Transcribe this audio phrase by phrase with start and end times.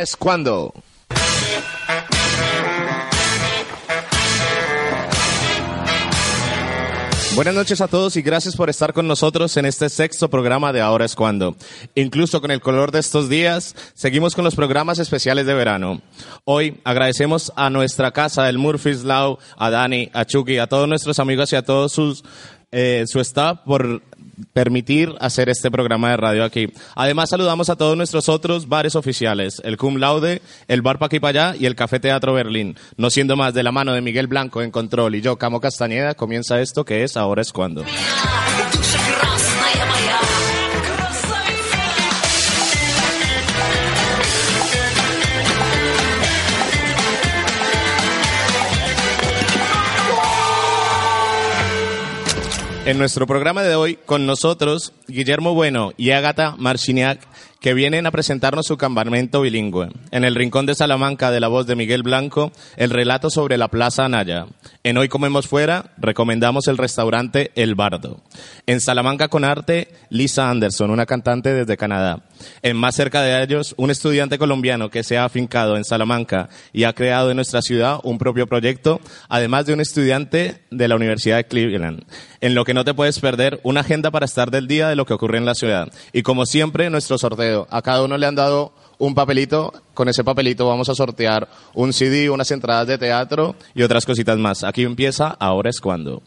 [0.00, 0.72] Es cuando.
[7.34, 10.80] Buenas noches a todos y gracias por estar con nosotros en este sexto programa de
[10.80, 11.56] Ahora es cuando.
[11.96, 16.00] Incluso con el color de estos días, seguimos con los programas especiales de verano.
[16.44, 21.18] Hoy agradecemos a nuestra casa, el Murphy's Law, a Dani, a Chucky, a todos nuestros
[21.18, 22.22] amigos y a todos sus,
[22.70, 24.02] eh, su staff por
[24.52, 26.72] permitir hacer este programa de radio aquí.
[26.94, 31.20] Además, saludamos a todos nuestros otros bares oficiales, el Cum Laude, el Bar Pa' aquí
[31.20, 32.76] para allá y el Café Teatro Berlín.
[32.96, 36.14] No siendo más de la mano de Miguel Blanco en control y yo, Camo Castañeda,
[36.14, 37.84] comienza esto que es Ahora es cuando.
[52.88, 57.20] En nuestro programa de hoy, con nosotros, Guillermo Bueno y Agata Marciniak,
[57.60, 59.90] que vienen a presentarnos su campamento bilingüe.
[60.10, 63.68] En el Rincón de Salamanca, de la voz de Miguel Blanco, el relato sobre la
[63.68, 64.46] Plaza Anaya.
[64.84, 68.22] En Hoy Comemos Fuera, recomendamos el restaurante El Bardo.
[68.66, 72.24] En Salamanca con Arte, Lisa Anderson, una cantante desde Canadá.
[72.62, 76.84] En más cerca de ellos, un estudiante colombiano que se ha afincado en Salamanca y
[76.84, 81.36] ha creado en nuestra ciudad un propio proyecto, además de un estudiante de la Universidad
[81.36, 82.04] de Cleveland.
[82.40, 85.06] En lo que no te puedes perder, una agenda para estar del día de lo
[85.06, 85.92] que ocurre en la ciudad.
[86.12, 87.66] Y como siempre, nuestro sorteo.
[87.70, 89.72] A cada uno le han dado un papelito.
[89.94, 94.38] Con ese papelito vamos a sortear un CD, unas entradas de teatro y otras cositas
[94.38, 94.64] más.
[94.64, 96.22] Aquí empieza Ahora es cuando.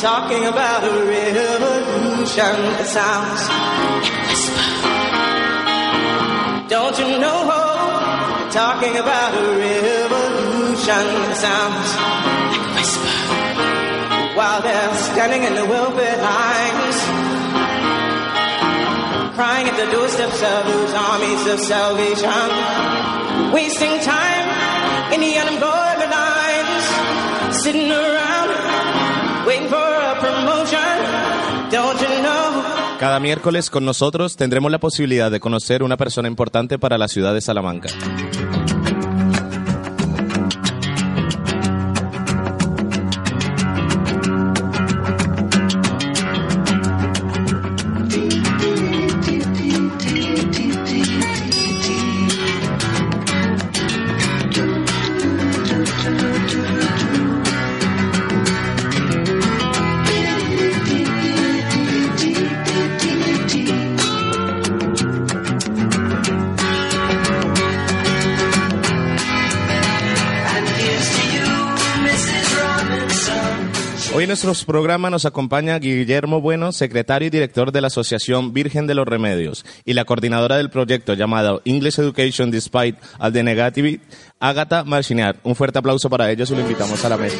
[0.00, 4.64] Talking about a revolution that sounds like a whisper.
[6.72, 11.88] Don't you know you're talking about a revolution that sounds
[12.48, 13.12] like a whisper
[14.40, 16.96] while they're standing in the welfare lines
[19.36, 22.48] crying at the doorsteps of those armies of salvation
[23.52, 24.48] wasting time
[25.12, 26.88] in the unemployment lines
[27.62, 28.48] sitting around
[29.46, 29.89] waiting for
[33.00, 37.32] Cada miércoles con nosotros tendremos la posibilidad de conocer una persona importante para la ciudad
[37.32, 37.88] de Salamanca.
[74.60, 79.08] Nuestros programas nos acompaña Guillermo Bueno, secretario y director de la Asociación Virgen de los
[79.08, 84.02] Remedios, y la coordinadora del proyecto llamado English Education Despite All the Negativity,
[84.38, 85.38] Agatha Marchiniak.
[85.44, 87.38] Un fuerte aplauso para ellos y lo invitamos a la mesa.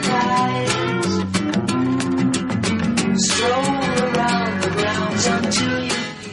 [0.00, 0.77] Die.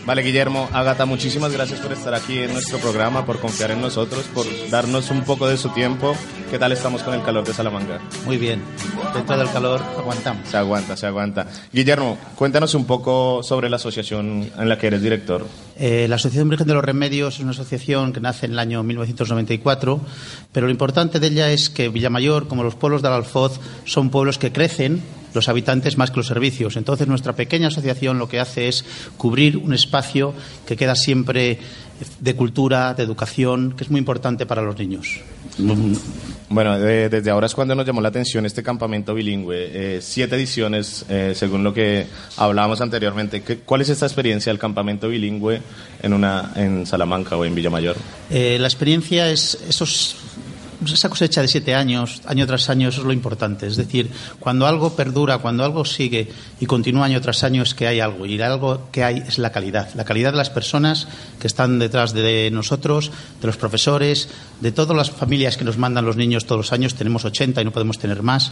[0.06, 4.24] Vale, Guillermo, Agatha, muchísimas gracias por estar aquí en nuestro programa, por confiar en nosotros,
[4.36, 6.16] por darnos un poco de su tiempo.
[6.52, 8.00] ¿Qué tal estamos con el calor de Salamanca?
[8.24, 8.62] Muy bien.
[9.16, 10.48] Dentro del calor aguantamos.
[10.48, 11.48] Se aguanta, se aguanta.
[11.74, 15.48] Guillermo, cuéntanos un poco sobre la asociación en la que eres director.
[15.76, 18.84] Eh, la Asociación Virgen de los Remedios es una asociación que nace en el año
[18.84, 20.02] 1994,
[20.52, 24.38] pero lo importante de ella es que Villamayor, como los pueblos del Alfoz, son pueblos
[24.38, 25.02] que crecen
[25.36, 26.76] los habitantes más que los servicios.
[26.78, 28.86] Entonces, nuestra pequeña asociación lo que hace es
[29.18, 30.34] cubrir un espacio
[30.66, 31.60] que queda siempre
[32.20, 35.20] de cultura, de educación, que es muy importante para los niños.
[36.50, 39.70] Bueno, de- desde ahora es cuando nos llamó la atención este campamento bilingüe.
[39.98, 42.06] Eh, siete ediciones, eh, según lo que
[42.38, 43.42] hablábamos anteriormente.
[43.44, 45.62] ¿Qué- ¿Cuál es esta experiencia del campamento bilingüe
[46.04, 47.96] en, una, en Salamanca o en Villamayor?
[48.30, 50.18] Eh, la experiencia es esos,
[50.86, 53.68] esa cosecha de siete años, año tras año, eso es lo importante.
[53.68, 57.88] Es decir, cuando algo perdura, cuando algo sigue y continúa año tras año, es que
[57.88, 58.26] hay algo.
[58.26, 59.90] Y algo que hay es la calidad.
[59.96, 61.08] La calidad de las personas
[61.40, 63.12] que están detrás de nosotros,
[63.42, 64.30] de los profesores,
[64.62, 66.96] de todas las familias que nos mandan los niños todos los años.
[66.96, 68.52] Tenemos 80 y no podemos tener más.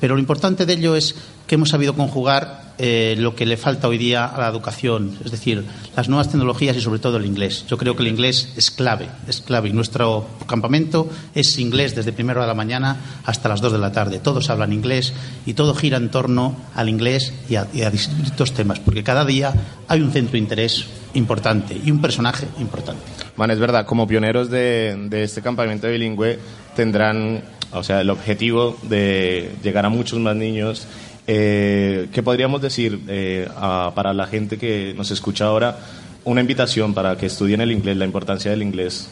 [0.00, 1.14] Pero lo importante de ello es
[1.46, 5.30] que hemos sabido conjugar eh, lo que le falta hoy día a la educación, es
[5.30, 7.66] decir, las nuevas tecnologías y sobre todo el inglés.
[7.68, 9.68] Yo creo que el inglés es clave, es clave.
[9.68, 13.78] Y nuestro campamento es inglés desde primera hora de la mañana hasta las dos de
[13.78, 14.18] la tarde.
[14.18, 15.12] Todos hablan inglés
[15.44, 19.52] y todo gira en torno al inglés y a, distintos temas, porque cada día
[19.86, 23.02] hay un centro de interés importante y un personaje importante.
[23.36, 26.38] Bueno, es verdad, como pioneros de, de este campamento bilingüe
[26.74, 30.86] tendrán, o sea, el objetivo de llegar a muchos más niños.
[31.26, 33.48] Eh, ¿Qué podríamos decir eh,
[33.94, 35.78] para la gente que nos escucha ahora?
[36.24, 39.08] Una invitación para que estudien el inglés, la importancia del inglés.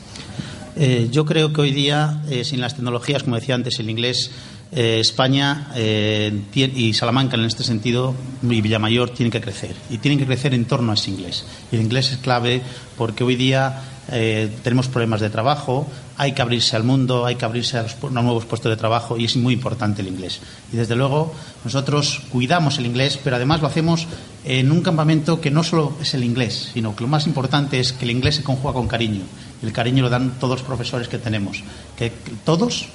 [0.76, 4.30] Eh, yo creo que hoy día, eh, sin las tecnologías, como decía antes, el inglés,
[4.70, 9.74] España y Salamanca en este sentido y Villamayor tienen que crecer.
[9.88, 11.46] Y tienen que crecer en torno a ese inglés.
[11.72, 12.60] Y el inglés es clave
[12.98, 17.44] porque hoy día eh, tenemos problemas de trabajo, hay que abrirse al mundo, hay que
[17.44, 20.40] abrirse a los, a nuevos puestos de trabajo y es muy importante el inglés.
[20.72, 21.34] Y desde luego
[21.64, 24.06] nosotros cuidamos el inglés, pero además lo hacemos
[24.44, 27.92] en un campamento que no solo es el inglés, sino que lo más importante es
[27.92, 29.22] que el inglés se conjuga con cariño.
[29.62, 31.62] El cariño lo dan todos los profesores que tenemos.
[31.96, 32.12] Que,
[32.44, 32.88] todos,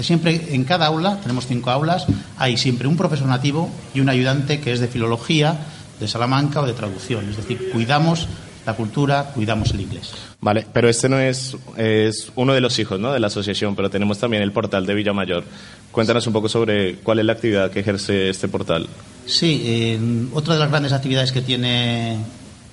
[0.00, 4.60] siempre en cada aula, tenemos cinco aulas, hay siempre un profesor nativo y un ayudante
[4.60, 5.58] que es de filología,
[5.98, 7.28] de Salamanca o de traducción.
[7.28, 8.28] Es decir, cuidamos
[8.66, 10.12] la cultura, cuidamos el inglés.
[10.40, 13.12] Vale, pero este no es, es uno de los hijos ¿no?
[13.12, 15.44] de la asociación, pero tenemos también el portal de Villamayor.
[15.90, 18.86] Cuéntanos un poco sobre cuál es la actividad que ejerce este portal.
[19.26, 19.98] Sí, eh,
[20.32, 22.18] otra de las grandes actividades que tiene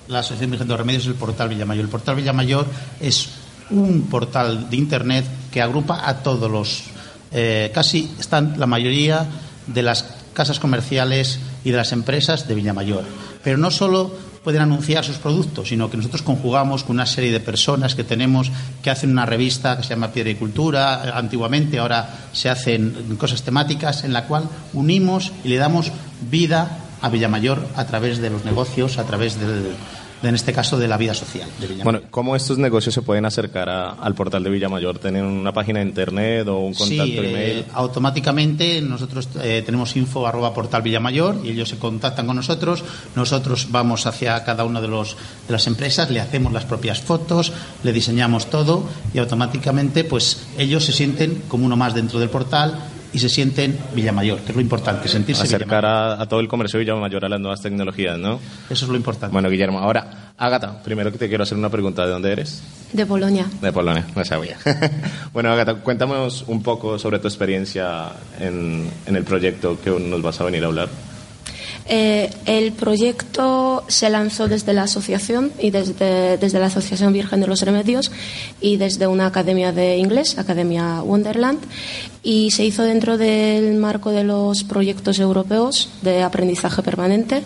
[0.08, 1.84] la Asociación Virgen de los Remedios es el portal Villamayor.
[1.84, 2.66] El portal Villamayor
[3.00, 3.28] es
[3.70, 6.84] un portal de Internet que agrupa a todos los.
[7.32, 9.26] eh, casi están la mayoría
[9.66, 10.04] de las
[10.34, 13.04] casas comerciales y de las empresas de Villamayor.
[13.44, 17.40] Pero no solo pueden anunciar sus productos, sino que nosotros conjugamos con una serie de
[17.40, 18.50] personas que tenemos
[18.82, 23.42] que hacen una revista que se llama Piedra y Cultura, antiguamente, ahora se hacen cosas
[23.42, 25.92] temáticas en la cual unimos y le damos
[26.30, 29.70] vida a Villamayor a través de los negocios, a través del, de,
[30.28, 31.84] en este caso de la vida social de Villamayor.
[31.84, 34.98] Bueno, ¿cómo estos negocios se pueden acercar a- al portal de Villamayor?
[34.98, 37.64] ¿Tienen una página de internet o un contacto Sí, eh, email?
[37.72, 42.84] automáticamente nosotros eh, tenemos info arroba portal Villamayor y ellos se contactan con nosotros.
[43.16, 45.16] Nosotros vamos hacia cada una de, los,
[45.46, 47.52] de las empresas, le hacemos las propias fotos,
[47.82, 48.84] le diseñamos todo
[49.14, 52.78] y automáticamente pues ellos se sienten como uno más dentro del portal
[53.12, 56.18] y se sienten Villamayor, que es lo importante, sentirse Acercar Villamayor.
[56.18, 58.40] a, a todo el comercio de Villamayor a las nuevas tecnologías, ¿no?
[58.70, 59.32] Eso es lo importante.
[59.32, 62.04] Bueno, Guillermo, ahora, Ágata, primero que te quiero hacer una pregunta.
[62.04, 62.62] ¿De dónde eres?
[62.92, 63.46] De Polonia.
[63.60, 64.56] De Polonia, no sabía.
[65.32, 68.08] bueno, Ágata, cuéntanos un poco sobre tu experiencia
[68.40, 70.88] en, en el proyecto que nos vas a venir a hablar.
[71.94, 77.46] Eh, el proyecto se lanzó desde la asociación y desde, desde la Asociación Virgen de
[77.46, 78.10] los Remedios
[78.62, 81.58] y desde una academia de inglés, Academia Wonderland,
[82.22, 87.42] y se hizo dentro del marco de los proyectos europeos de aprendizaje permanente.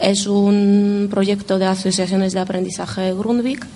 [0.00, 3.66] Es un proyecto de asociaciones de aprendizaje Grundvik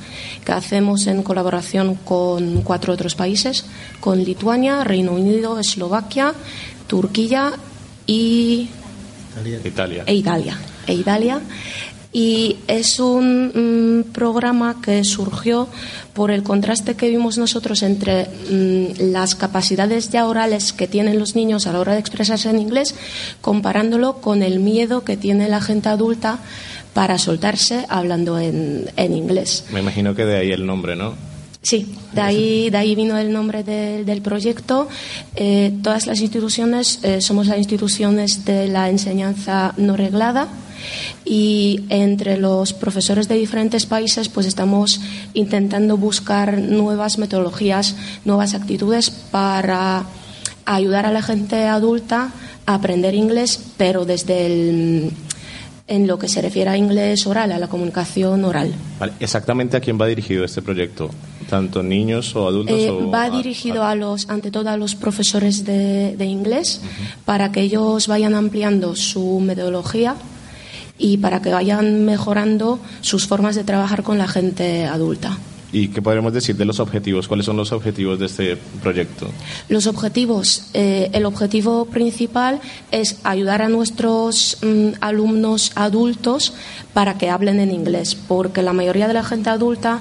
[0.46, 3.66] que hacemos en colaboración con cuatro otros países,
[4.00, 6.32] con Lituania, Reino Unido, Eslovaquia,
[6.86, 7.52] Turquía
[8.06, 8.70] y
[9.64, 10.04] Italia.
[10.06, 10.58] e Italia.
[10.86, 11.40] E Italia.
[12.12, 15.68] Y es un mm, programa que surgió
[16.14, 21.34] por el contraste que vimos nosotros entre mm, las capacidades ya orales que tienen los
[21.34, 22.94] niños a la hora de expresarse en inglés,
[23.42, 26.38] comparándolo con el miedo que tiene la gente adulta
[26.94, 29.66] para soltarse hablando en, en inglés.
[29.70, 31.14] Me imagino que de ahí el nombre, ¿no?
[31.66, 34.86] Sí, de ahí, de ahí vino el nombre de- del proyecto.
[35.34, 40.46] Eh, todas las instituciones eh, somos las instituciones de la enseñanza no reglada
[41.24, 45.00] y entre los profesores de diferentes países pues estamos
[45.34, 50.04] intentando buscar nuevas metodologías, nuevas actitudes para
[50.66, 52.30] ayudar a la gente adulta
[52.66, 55.10] a aprender inglés, pero desde el
[55.88, 58.72] en lo que se refiere a inglés oral, a la comunicación oral.
[58.98, 61.10] Vale, exactamente a quién va dirigido este proyecto,
[61.48, 62.76] tanto niños o adultos.
[62.78, 66.80] Eh, o va dirigido a- los, ante todo a los profesores de, de inglés
[67.24, 70.16] para que ellos vayan ampliando su metodología
[70.98, 75.38] y para que vayan mejorando sus formas de trabajar con la gente adulta.
[75.76, 77.28] ¿Y qué podemos decir de los objetivos?
[77.28, 79.28] ¿Cuáles son los objetivos de este proyecto?
[79.68, 86.54] Los objetivos, eh, el objetivo principal es ayudar a nuestros mm, alumnos adultos
[86.94, 90.00] para que hablen en inglés, porque la mayoría de la gente adulta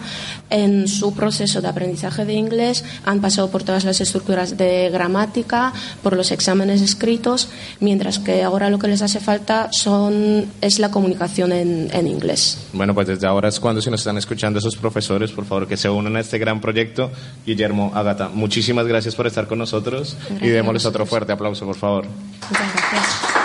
[0.49, 5.73] en su proceso de aprendizaje de inglés han pasado por todas las estructuras de gramática,
[6.01, 7.49] por los exámenes escritos,
[7.81, 12.59] mientras que ahora lo que les hace falta son, es la comunicación en, en inglés.
[12.71, 15.77] Bueno, pues desde ahora es cuando si nos están escuchando esos profesores, por favor porque
[15.77, 17.11] se unen a este gran proyecto.
[17.43, 21.75] Guillermo, Agata, muchísimas gracias por estar con nosotros y Gracias démosles otro fuerte aplauso, por
[21.75, 22.05] favor.
[22.05, 23.44] Muchas gracias.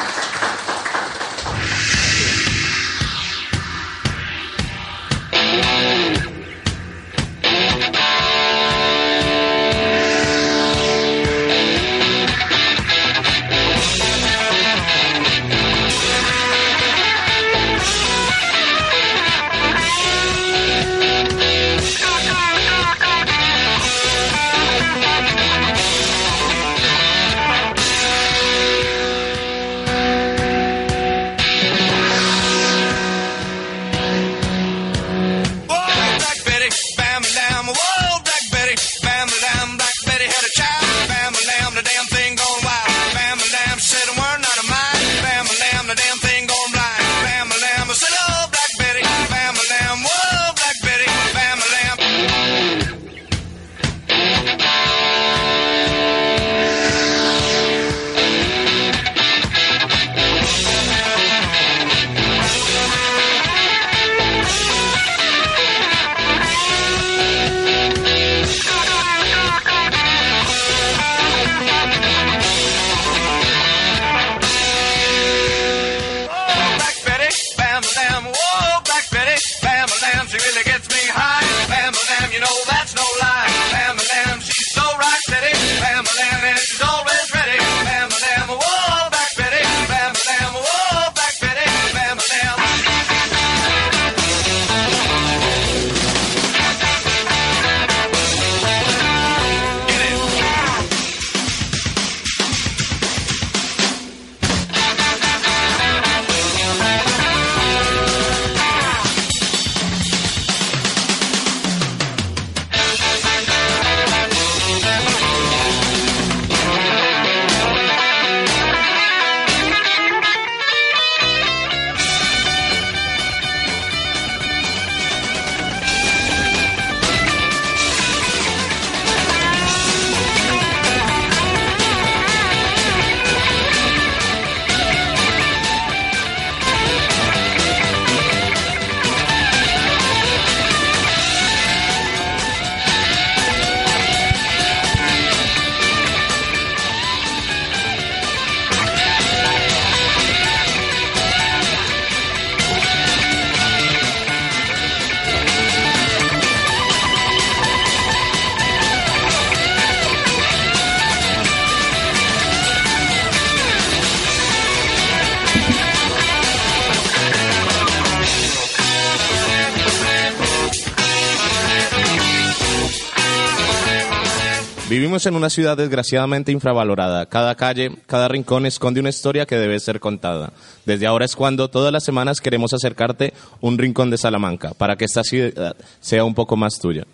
[175.20, 177.26] Vivimos en una ciudad desgraciadamente infravalorada.
[177.26, 180.50] Cada calle, cada rincón esconde una historia que debe ser contada.
[180.86, 185.04] Desde ahora es cuando todas las semanas queremos acercarte un rincón de Salamanca para que
[185.04, 187.04] esta ciudad sea un poco más tuya.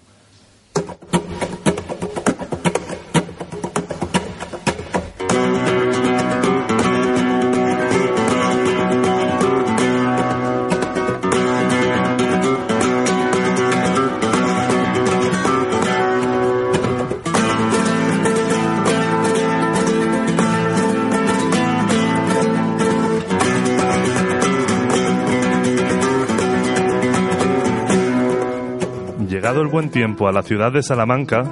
[29.90, 31.45] Tiempo a la ciudad de Salamanca,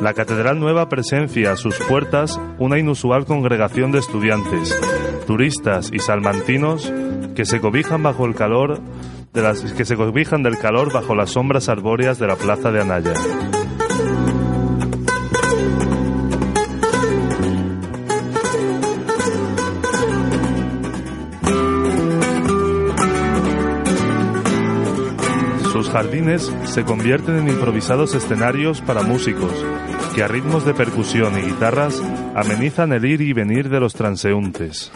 [0.00, 4.78] la Catedral Nueva presencia a sus puertas una inusual congregación de estudiantes,
[5.26, 6.92] turistas y salmantinos
[7.34, 8.80] que se cobijan bajo el calor
[9.32, 12.80] de las que se cobijan del calor bajo las sombras arbóreas de la plaza de
[12.80, 13.14] Anaya.
[25.92, 29.52] Jardines se convierten en improvisados escenarios para músicos,
[30.14, 32.00] que a ritmos de percusión y guitarras
[32.36, 34.92] amenizan el ir y venir de los transeúntes.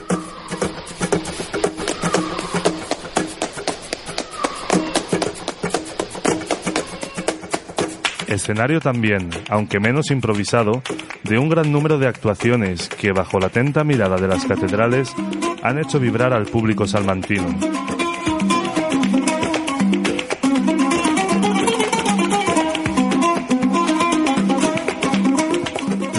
[8.29, 10.83] Escenario también, aunque menos improvisado,
[11.25, 15.13] de un gran número de actuaciones que, bajo la atenta mirada de las catedrales,
[15.63, 17.84] han hecho vibrar al público salmantino.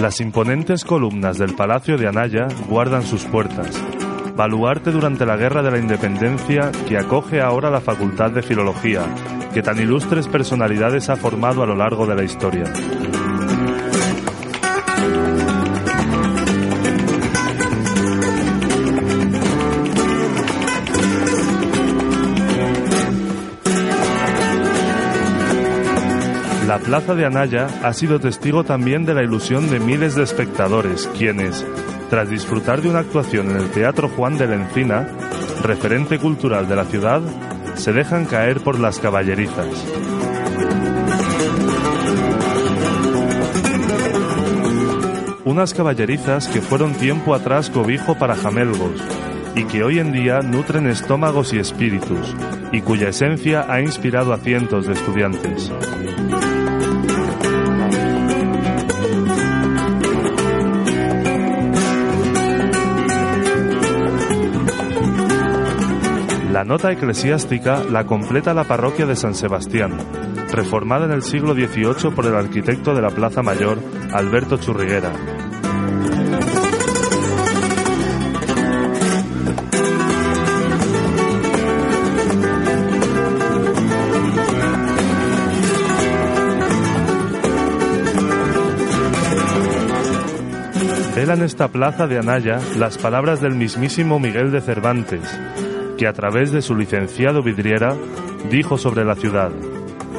[0.02, 3.82] Las imponentes columnas del Palacio de Anaya guardan sus puertas,
[4.36, 9.04] baluarte durante la Guerra de la Independencia que acoge ahora la Facultad de Filología,
[9.54, 12.66] que tan ilustres personalidades ha formado a lo largo de la historia.
[26.86, 31.65] Plaza de Anaya ha sido testigo también de la ilusión de miles de espectadores, quienes,
[32.12, 35.08] tras disfrutar de una actuación en el Teatro Juan de la Encina,
[35.63, 37.22] referente cultural de la ciudad,
[37.74, 39.68] se dejan caer por las caballerizas.
[45.44, 49.01] Unas caballerizas que fueron tiempo atrás cobijo para jamelgos
[49.56, 52.36] y que hoy en día nutren estómagos y espíritus,
[52.72, 55.72] y cuya esencia ha inspirado a cientos de estudiantes.
[66.65, 70.00] La nota eclesiástica la completa la parroquia de San Sebastián,
[70.51, 73.77] reformada en el siglo XVIII por el arquitecto de la Plaza Mayor,
[74.12, 75.12] Alberto Churriguera.
[91.15, 95.39] Velan esta plaza de Anaya las palabras del mismísimo Miguel de Cervantes,
[95.98, 97.96] que a través de su licenciado vidriera
[98.50, 99.52] dijo sobre la ciudad,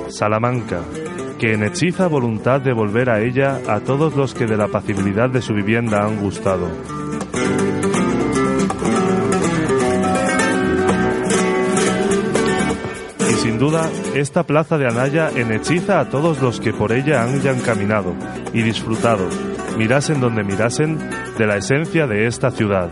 [0.09, 0.80] Salamanca,
[1.38, 5.42] que enhechiza voluntad de volver a ella a todos los que de la apacibilidad de
[5.42, 6.68] su vivienda han gustado.
[13.28, 17.61] Y sin duda, esta plaza de Anaya enhechiza a todos los que por ella hayan
[17.61, 18.14] caminado
[18.52, 19.28] y disfrutado,
[19.76, 20.99] mirasen donde mirasen,
[21.37, 22.88] de la esencia de esta ciudad.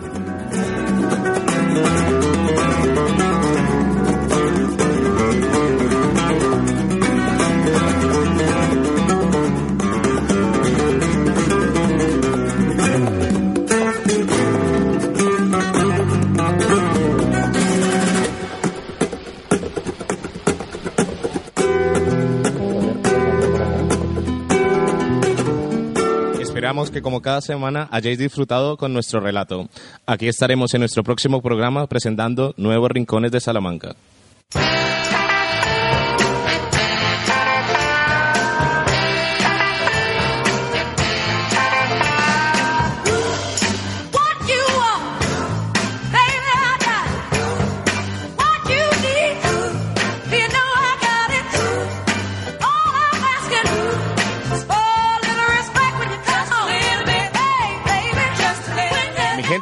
[26.95, 29.69] Que como cada semana hayáis disfrutado con nuestro relato.
[30.07, 33.97] Aquí estaremos en nuestro próximo programa presentando nuevos rincones de Salamanca.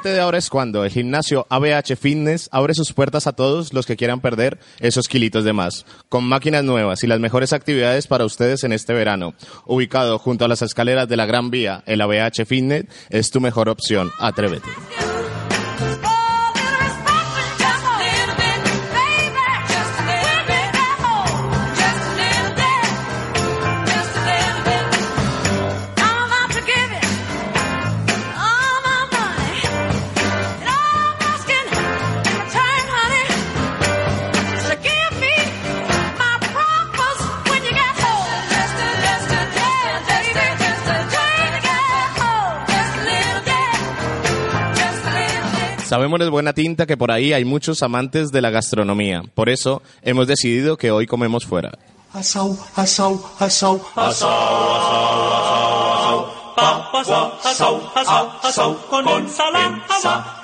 [0.08, 3.96] De ahora es cuando el gimnasio ABH Fitness abre sus puertas a todos los que
[3.96, 8.64] quieran perder esos kilitos de más, con máquinas nuevas y las mejores actividades para ustedes
[8.64, 9.34] en este verano.
[9.66, 13.68] Ubicado junto a las escaleras de la Gran Vía, el ABH Fitness es tu mejor
[13.68, 14.10] opción.
[14.18, 14.68] Atrévete.
[45.92, 49.24] Sabemos de buena tinta que por ahí hay muchos amantes de la gastronomía.
[49.34, 51.72] Por eso hemos decidido que hoy comemos fuera.
[52.14, 54.30] Asau, asau, asau, asau,
[56.56, 57.10] Papas
[57.44, 60.40] asau, asau, asau, con ensalada.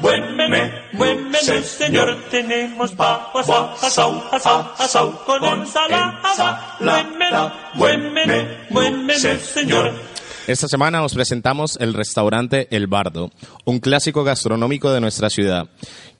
[0.00, 2.18] Buen menú, buen menú, señor.
[2.32, 3.48] Tenemos papas
[3.80, 6.76] asau, asau, asau, con ensalada.
[6.80, 10.09] Buen menú, buen menú, buen menú, señor.
[10.50, 13.30] Esta semana os presentamos el restaurante El Bardo,
[13.64, 15.68] un clásico gastronómico de nuestra ciudad.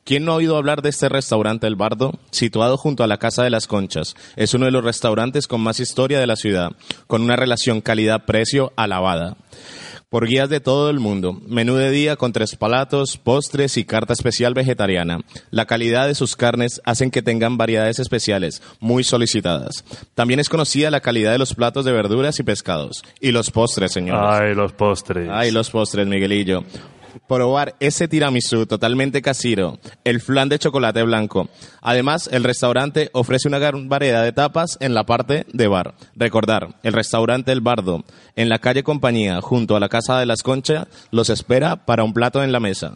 [0.05, 2.13] ¿Quién no ha oído hablar de este restaurante El Bardo?
[2.31, 4.15] Situado junto a la Casa de las Conchas.
[4.37, 6.71] Es uno de los restaurantes con más historia de la ciudad,
[7.09, 9.37] con una relación calidad-precio alabada.
[10.11, 11.41] Por guías de todo el mundo.
[11.47, 15.21] Menú de día con tres platos, postres y carta especial vegetariana.
[15.53, 19.85] La calidad de sus carnes hacen que tengan variedades especiales, muy solicitadas.
[20.17, 23.05] También es conocida la calidad de los platos de verduras y pescados.
[23.21, 24.25] Y los postres, señores.
[24.27, 25.29] Ay, los postres.
[25.31, 26.65] Ay, los postres, Miguelillo.
[27.29, 31.49] Probar ese tiramisú totalmente casero, el flan de chocolate blanco.
[31.81, 35.95] Además, el restaurante ofrece una gran variedad de tapas en la parte de bar.
[36.15, 38.05] Recordar, el restaurante El Bardo,
[38.37, 42.13] en la calle Compañía, junto a la Casa de las Conchas, los espera para un
[42.13, 42.95] plato en la mesa.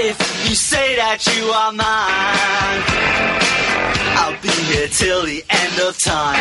[0.00, 2.82] If you say that you are mine,
[4.14, 6.38] I'll be here till the end of time.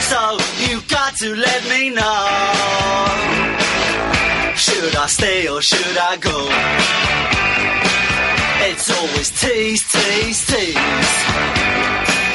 [0.00, 3.24] So you got to let me know.
[4.56, 6.48] Should I stay or should I go?
[8.68, 10.78] It's always tease, tease, tease.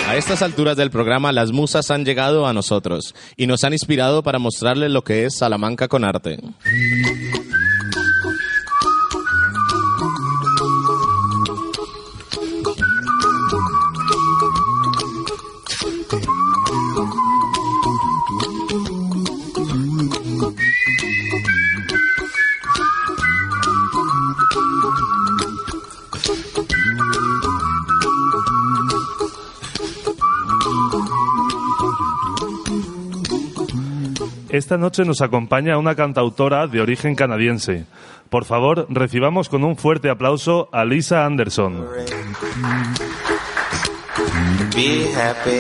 [0.08, 4.24] A estas alturas del programa, las musas han llegado a nosotros y nos han inspirado
[4.24, 6.40] para mostrarles lo que es Salamanca con arte.
[34.50, 37.86] Esta noche nos acompaña una cantautora de origen canadiense.
[38.30, 41.86] Por favor, recibamos con un fuerte aplauso a Lisa Anderson.
[44.76, 45.60] Be happy.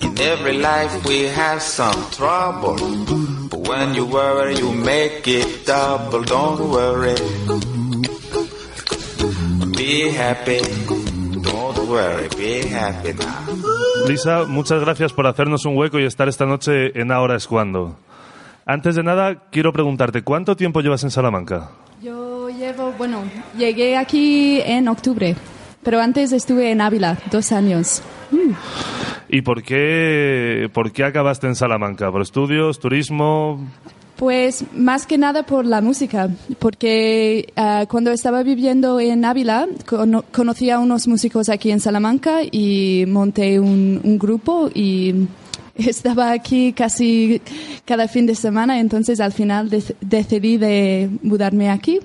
[0.00, 2.76] In every life we have some trouble.
[3.50, 6.22] But when you worry, you make it double.
[6.24, 7.14] Don't worry.
[9.76, 11.05] Be happy.
[11.86, 12.28] Don't worry.
[12.36, 14.06] Be happy now.
[14.08, 17.96] Lisa, muchas gracias por hacernos un hueco y estar esta noche en Ahora es cuando.
[18.64, 21.70] Antes de nada, quiero preguntarte, ¿cuánto tiempo llevas en Salamanca?
[22.02, 23.22] Yo llevo, bueno,
[23.56, 25.36] llegué aquí en octubre,
[25.84, 28.02] pero antes estuve en Ávila, dos años.
[28.32, 28.52] Mm.
[29.28, 32.10] ¿Y por qué, por qué acabaste en Salamanca?
[32.10, 33.60] ¿Por estudios, turismo?
[34.16, 40.24] Pues más que nada por la música, porque ah, cuando estaba viviendo en Ávila cono-
[40.32, 45.26] conocí a unos músicos aquí en Salamanca y monté un, un grupo y
[45.76, 47.42] estaba aquí casi
[47.84, 52.00] cada fin de semana, entonces al final dec- decidí de mudarme aquí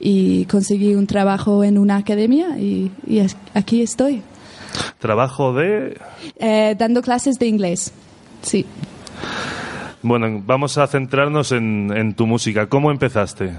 [0.00, 4.20] y conseguí un trabajo en una academia y, y aquí estoy,
[4.98, 5.96] ¿Trabajo de...?
[6.40, 7.92] Eh, dando clases de inglés.
[8.42, 8.64] Sí.
[10.02, 12.66] Bueno, vamos a centrarnos en, en tu música.
[12.66, 13.52] ¿Cómo empezaste?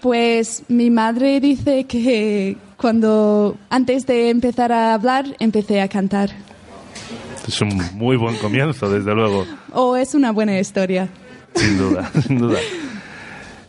[0.00, 6.30] Pues mi madre dice que cuando antes de empezar a hablar empecé a cantar.
[7.46, 9.46] Es un muy buen comienzo, desde luego.
[9.72, 11.08] O es una buena historia.
[11.54, 12.58] Sin duda, sin duda.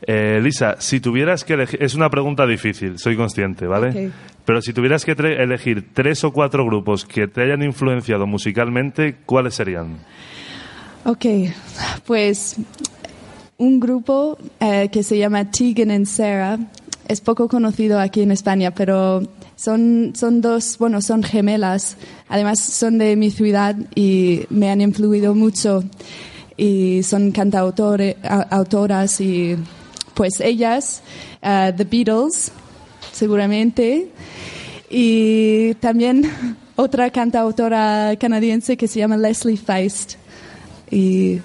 [0.02, 1.84] Eh, Lisa, si tuvieras que elegir...
[1.84, 3.90] Es una pregunta difícil, soy consciente, ¿vale?
[4.08, 4.14] Ok.
[4.46, 9.18] Pero si tuvieras que tre- elegir tres o cuatro grupos que te hayan influenciado musicalmente,
[9.26, 9.98] ¿cuáles serían?
[11.08, 11.26] Ok,
[12.06, 12.56] pues
[13.58, 16.60] un grupo eh, que se llama Tegan and Sarah
[17.08, 19.24] es poco conocido aquí en España, pero
[19.56, 21.96] son, son dos, bueno, son gemelas.
[22.28, 25.86] Además son de mi ciudad y me han influido mucho.
[26.58, 29.56] Y son cantautores, a- autoras y
[30.14, 31.02] pues ellas,
[31.42, 32.52] eh, The Beatles,
[33.14, 34.10] seguramente.
[34.90, 36.30] Y también
[36.76, 40.16] otra cantautora canadiense que se llama Leslie Feist.
[40.90, 41.42] Y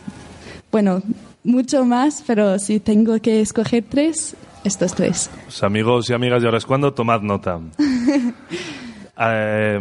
[0.70, 1.02] bueno,
[1.44, 5.30] mucho más, pero si tengo que escoger tres, estos tres.
[5.44, 7.60] Pues, amigos y amigas de ahora es cuando, tomad nota.
[9.24, 9.78] Eh,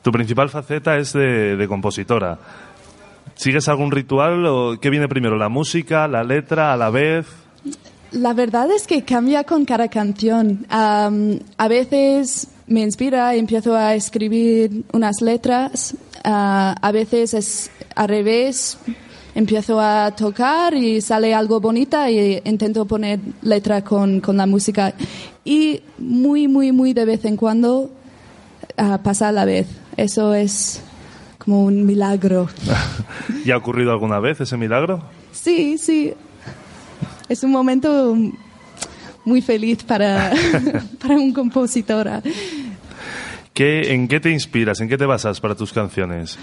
[0.00, 2.38] tu principal faceta es de, de compositora.
[3.34, 7.26] ¿Sigues algún ritual o qué viene primero, la música, la letra, a la vez?
[8.12, 10.66] La verdad es que cambia con cada canción.
[10.70, 15.96] A veces me inspira y empiezo a escribir unas letras.
[16.24, 18.78] A veces es al revés.
[19.34, 24.94] Empiezo a tocar y sale algo bonita y intento poner letra con, con la música.
[25.44, 27.90] Y muy, muy, muy de vez en cuando
[28.76, 29.66] ah, pasa a la vez.
[29.96, 30.82] Eso es
[31.38, 32.48] como un milagro.
[33.44, 35.02] ¿Y ha ocurrido alguna vez ese milagro?
[35.32, 36.14] Sí, sí.
[37.28, 38.16] Es un momento
[39.24, 40.32] muy feliz para,
[41.00, 42.22] para un compositora.
[43.54, 44.80] ¿Qué, ¿En qué te inspiras?
[44.80, 46.36] ¿En qué te basas para tus canciones?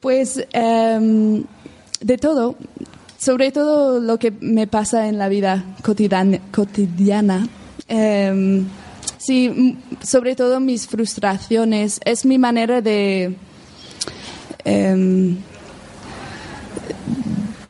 [0.00, 1.44] Pues em,
[2.00, 2.56] de todo,
[3.16, 6.40] sobre todo lo que me pasa en la vida cotidiana.
[6.50, 7.46] cotidiana.
[7.86, 8.64] Em,
[9.18, 12.00] sí, sobre todo mis frustraciones.
[12.04, 13.36] Es mi manera de...
[14.64, 15.36] em,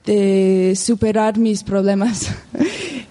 [0.07, 2.31] de superar mis problemas.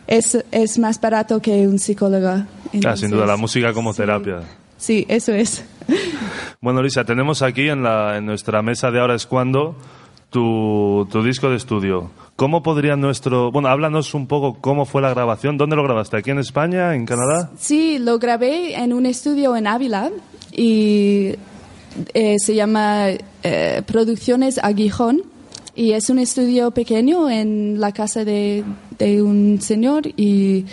[0.07, 2.27] Es, es más barato que un psicólogo.
[2.27, 4.41] Ah, sin Entonces, duda, la música como terapia.
[4.81, 5.63] Sí, eso es.
[6.59, 9.75] Bueno, Lisa, tenemos aquí en, la, en nuestra mesa de ahora es cuando
[10.31, 12.09] tu, tu disco de estudio.
[12.35, 13.51] ¿Cómo podría nuestro...
[13.51, 15.55] Bueno, háblanos un poco cómo fue la grabación.
[15.55, 16.17] ¿Dónde lo grabaste?
[16.17, 16.95] ¿Aquí en España?
[16.95, 17.51] ¿En Canadá?
[17.59, 20.09] Sí, lo grabé en un estudio en Ávila
[20.51, 21.35] y
[22.15, 23.09] eh, se llama
[23.43, 25.21] eh, Producciones Aguijón
[25.75, 28.63] y es un estudio pequeño en la casa de,
[28.97, 30.65] de un señor y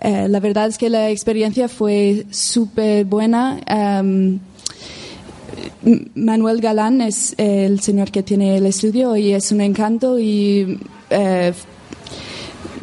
[0.00, 3.60] eh, la verdad es que la experiencia fue súper buena.
[3.66, 4.38] Am,
[5.84, 10.78] M- Manuel Galán es el señor que tiene el estudio y es un encanto y
[11.10, 11.52] eh,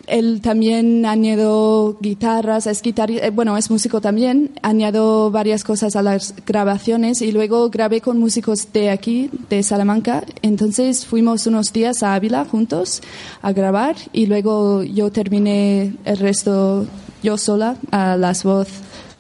[0.08, 6.02] él también añadió guitarras, es guitarri- eh, bueno, es músico también, añadió varias cosas a
[6.02, 10.24] las grabaciones y luego grabé con músicos de aquí, de Salamanca.
[10.42, 13.02] Entonces fuimos unos días a Ávila juntos
[13.42, 16.86] a grabar y luego yo terminé el resto
[17.22, 18.68] yo sola, las, voz,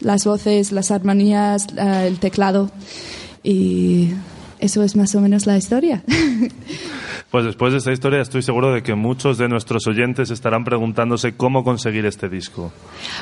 [0.01, 2.69] las voces, las armonías, el teclado
[3.41, 4.09] y
[4.63, 6.03] eso es más o menos la historia.
[7.31, 11.33] Pues después de esta historia estoy seguro de que muchos de nuestros oyentes estarán preguntándose
[11.35, 12.71] cómo conseguir este disco.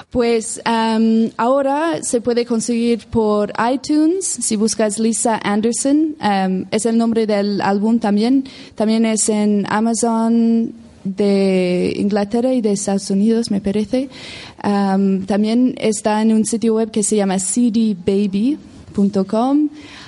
[0.09, 6.17] Pues ahora se puede conseguir por iTunes, si buscas Lisa Anderson,
[6.71, 8.43] es el nombre del álbum también.
[8.75, 10.73] También es en Amazon
[11.05, 14.09] de Inglaterra y de Estados Unidos, me parece.
[14.61, 18.59] Am, también está en un sitio web que se llama cdbaby.com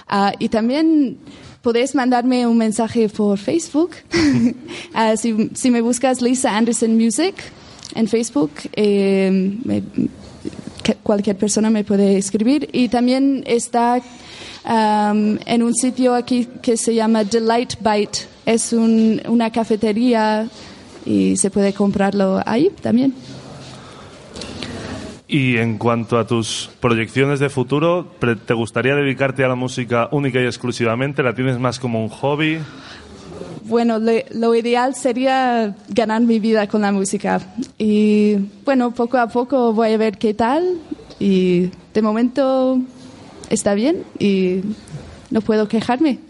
[0.07, 1.17] Ah, y también
[1.61, 3.91] podéis mandarme un mensaje por Facebook.
[4.95, 7.33] Ah, si, si me buscas Lisa Anderson Music
[7.95, 9.81] en Facebook, eh, me-
[11.01, 12.69] cualquier persona me puede escribir.
[12.73, 14.01] Y también está
[14.65, 18.19] am, en un sitio aquí que se llama Delight Bite.
[18.45, 20.47] Es un- una cafetería
[21.05, 23.13] y se puede comprarlo ahí también.
[25.33, 28.05] Y en cuanto a tus proyecciones de futuro,
[28.45, 31.23] ¿te gustaría dedicarte a la música única y exclusivamente?
[31.23, 32.59] ¿La tienes más como un hobby?
[33.63, 37.41] Bueno, le- lo ideal sería ganar mi vida con la música.
[37.79, 40.77] Y bueno, poco a poco voy a ver qué tal.
[41.19, 42.77] Y de momento
[43.49, 44.61] está bien y
[45.33, 46.19] no puedo quejarme.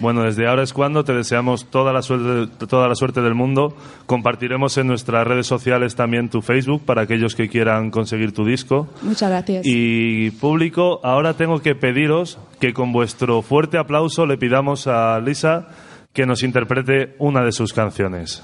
[0.00, 3.76] Bueno, desde ahora es cuando te deseamos toda la suerte, toda la suerte del mundo.
[4.06, 8.88] Compartiremos en nuestras redes sociales también tu Facebook para aquellos que quieran conseguir tu disco.
[9.02, 9.64] Muchas gracias.
[9.64, 15.68] Y público, ahora tengo que pediros que con vuestro fuerte aplauso le pidamos a Lisa
[16.12, 18.42] que nos interprete una de sus canciones.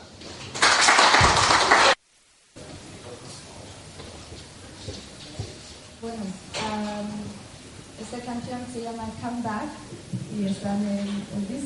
[6.00, 6.22] Bueno,
[8.00, 9.88] esta canción se llama Come Back
[10.58, 11.57] y está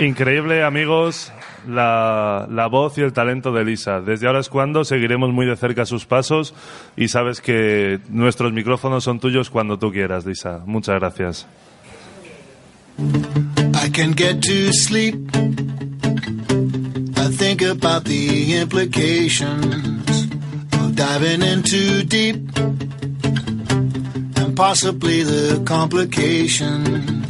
[0.00, 1.32] Increíble, amigos,
[1.68, 4.00] la, la voz y el talento de Lisa.
[4.00, 6.54] Desde ahora es cuando seguiremos muy de cerca sus pasos
[6.96, 10.62] y sabes que nuestros micrófonos son tuyos cuando tú quieras, Lisa.
[10.64, 11.46] Muchas gracias.
[13.82, 15.14] I can get to sleep.
[17.16, 20.28] I think about the implications
[20.72, 22.36] of diving in too deep
[24.36, 27.29] and possibly the complications,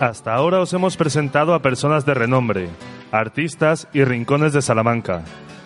[0.00, 2.68] Hasta ahora os hemos presentado a personas de renombre,
[3.12, 5.22] artistas y rincones de Salamanca.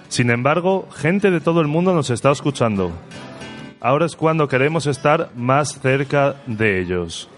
[0.09, 2.93] Sin embargo, gente de todo el mundo nos está escuchando.
[3.81, 7.31] Ahora es cuando queremos estar más cerca de ellos.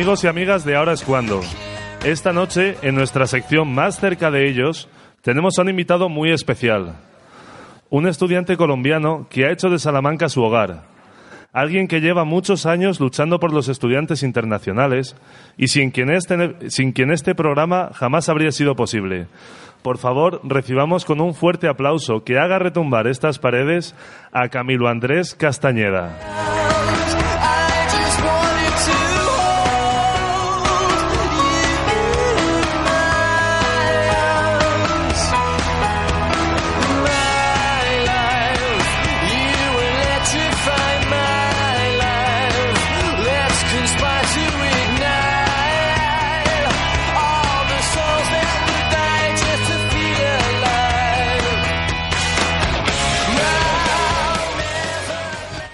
[0.00, 1.42] Amigos y amigas de Ahora es cuando.
[2.06, 4.88] Esta noche, en nuestra sección más cerca de ellos,
[5.20, 6.96] tenemos a un invitado muy especial.
[7.90, 10.84] Un estudiante colombiano que ha hecho de Salamanca su hogar.
[11.52, 15.16] Alguien que lleva muchos años luchando por los estudiantes internacionales
[15.58, 19.26] y sin quien este, sin quien este programa jamás habría sido posible.
[19.82, 23.94] Por favor, recibamos con un fuerte aplauso que haga retumbar estas paredes
[24.32, 26.59] a Camilo Andrés Castañeda.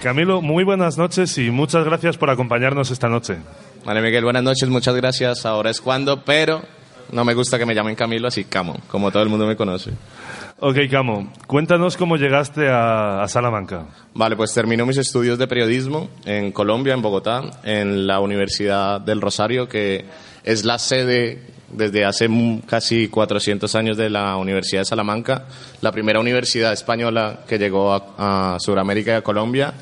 [0.07, 3.39] Camilo, muy buenas noches y muchas gracias por acompañarnos esta noche.
[3.83, 5.45] Vale, Miguel, buenas noches, muchas gracias.
[5.45, 6.61] Ahora es cuando, pero
[7.11, 9.91] no me gusta que me llamen Camilo, así Camo, como todo el mundo me conoce.
[10.61, 13.87] Ok, Camo, cuéntanos cómo llegaste a, a Salamanca.
[14.13, 19.19] Vale, pues termino mis estudios de periodismo en Colombia, en Bogotá, en la Universidad del
[19.19, 20.05] Rosario, que
[20.45, 21.41] es la sede
[21.71, 22.29] desde hace
[22.65, 25.45] casi 400 años de la Universidad de Salamanca,
[25.81, 29.73] la primera universidad española que llegó a, a Sudamérica y a Colombia.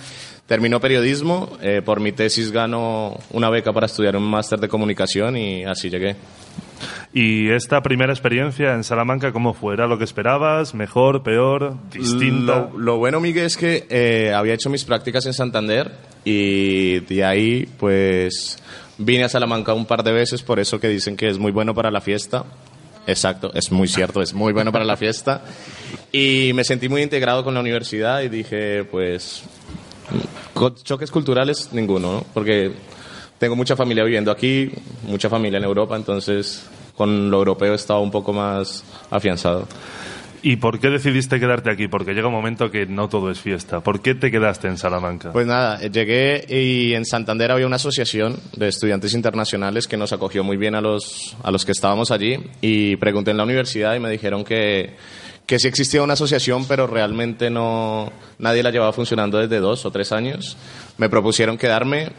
[0.48, 5.36] Terminó periodismo, eh, por mi tesis gano una beca para estudiar un máster de comunicación
[5.38, 6.16] y así llegué.
[7.14, 9.74] ¿Y esta primera experiencia en Salamanca cómo fue?
[9.74, 10.76] ¿Era lo que esperabas?
[10.76, 11.24] ¿Mejor?
[11.24, 11.78] ¿Peor?
[11.92, 12.70] ¿Distinta?
[12.72, 15.92] Lo, lo bueno, Miguel, es que eh, había hecho mis prácticas en Santander
[16.24, 18.60] y de ahí, pues,
[18.98, 21.74] vine a Salamanca un par de veces, por eso que dicen que es muy bueno
[21.74, 22.46] para la fiesta.
[23.08, 25.44] Exacto, es muy cierto, es muy bueno para la fiesta.
[26.12, 29.44] Y me sentí muy integrado con la universidad y dije, pues,
[30.84, 32.26] choques culturales ninguno, ¿no?
[32.34, 32.72] Porque
[33.38, 34.72] tengo mucha familia viviendo aquí,
[35.04, 36.66] mucha familia en Europa, entonces
[36.96, 39.68] con lo europeo estaba un poco más afianzado.
[40.48, 41.88] ¿Y por qué decidiste quedarte aquí?
[41.88, 43.80] Porque llega un momento que no todo es fiesta.
[43.80, 45.32] ¿Por qué te quedaste en Salamanca?
[45.32, 50.44] Pues nada, llegué y en Santander había una asociación de estudiantes internacionales que nos acogió
[50.44, 54.00] muy bien a los, a los que estábamos allí y pregunté en la universidad y
[54.00, 54.94] me dijeron que,
[55.48, 59.90] que sí existía una asociación, pero realmente no, nadie la llevaba funcionando desde dos o
[59.90, 60.58] tres años.
[61.00, 62.12] Me propusieron quedarme,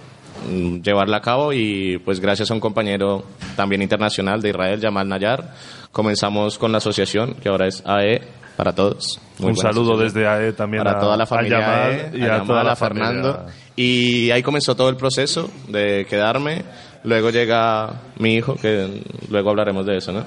[0.51, 3.25] mm, llevarla a cabo y pues gracias a un compañero
[3.55, 5.55] también internacional de Israel, Jamal Nayar,
[5.97, 8.21] comenzamos con la asociación que ahora es AE
[8.55, 9.19] para todos.
[9.39, 12.21] Muy un saludo desde AE también para a, toda la a familia Yamal AE, y
[12.21, 13.33] a a, Yamal, toda la a Fernando.
[13.35, 13.55] familia.
[13.77, 16.65] Y ahí comenzó todo el proceso de quedarme.
[17.05, 20.21] Luego llega mi hijo, que luego hablaremos de eso, ¿no?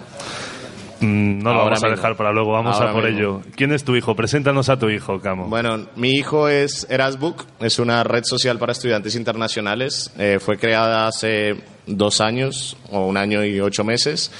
[1.01, 3.19] Mm, no lo Ahora vamos a dejar para luego, vamos Ahora a por mismo.
[3.19, 3.41] ello.
[3.55, 4.15] ¿Quién es tu hijo?
[4.15, 5.49] Preséntanos a tu hijo, Camo.
[5.49, 10.11] Bueno, mi hijo es Erasbook, es una red social para estudiantes internacionales.
[10.17, 14.31] Eh, fue creada hace dos años o un año y ocho meses.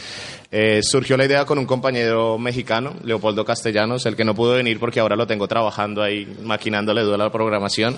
[0.52, 4.80] Eh, surgió la idea con un compañero mexicano, Leopoldo Castellanos, el que no pudo venir
[4.80, 7.96] porque ahora lo tengo trabajando ahí, maquinándole toda la programación.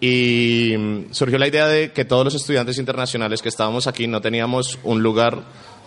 [0.00, 4.22] Y mm, surgió la idea de que todos los estudiantes internacionales que estábamos aquí no
[4.22, 5.42] teníamos un lugar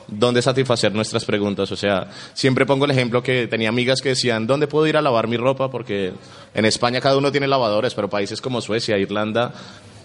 [0.08, 1.72] donde satisfacer nuestras preguntas.
[1.72, 5.02] O sea, siempre pongo el ejemplo que tenía amigas que decían, ¿dónde puedo ir a
[5.02, 5.72] lavar mi ropa?
[5.72, 6.14] Porque
[6.54, 9.52] en España cada uno tiene lavadores, pero países como Suecia, Irlanda,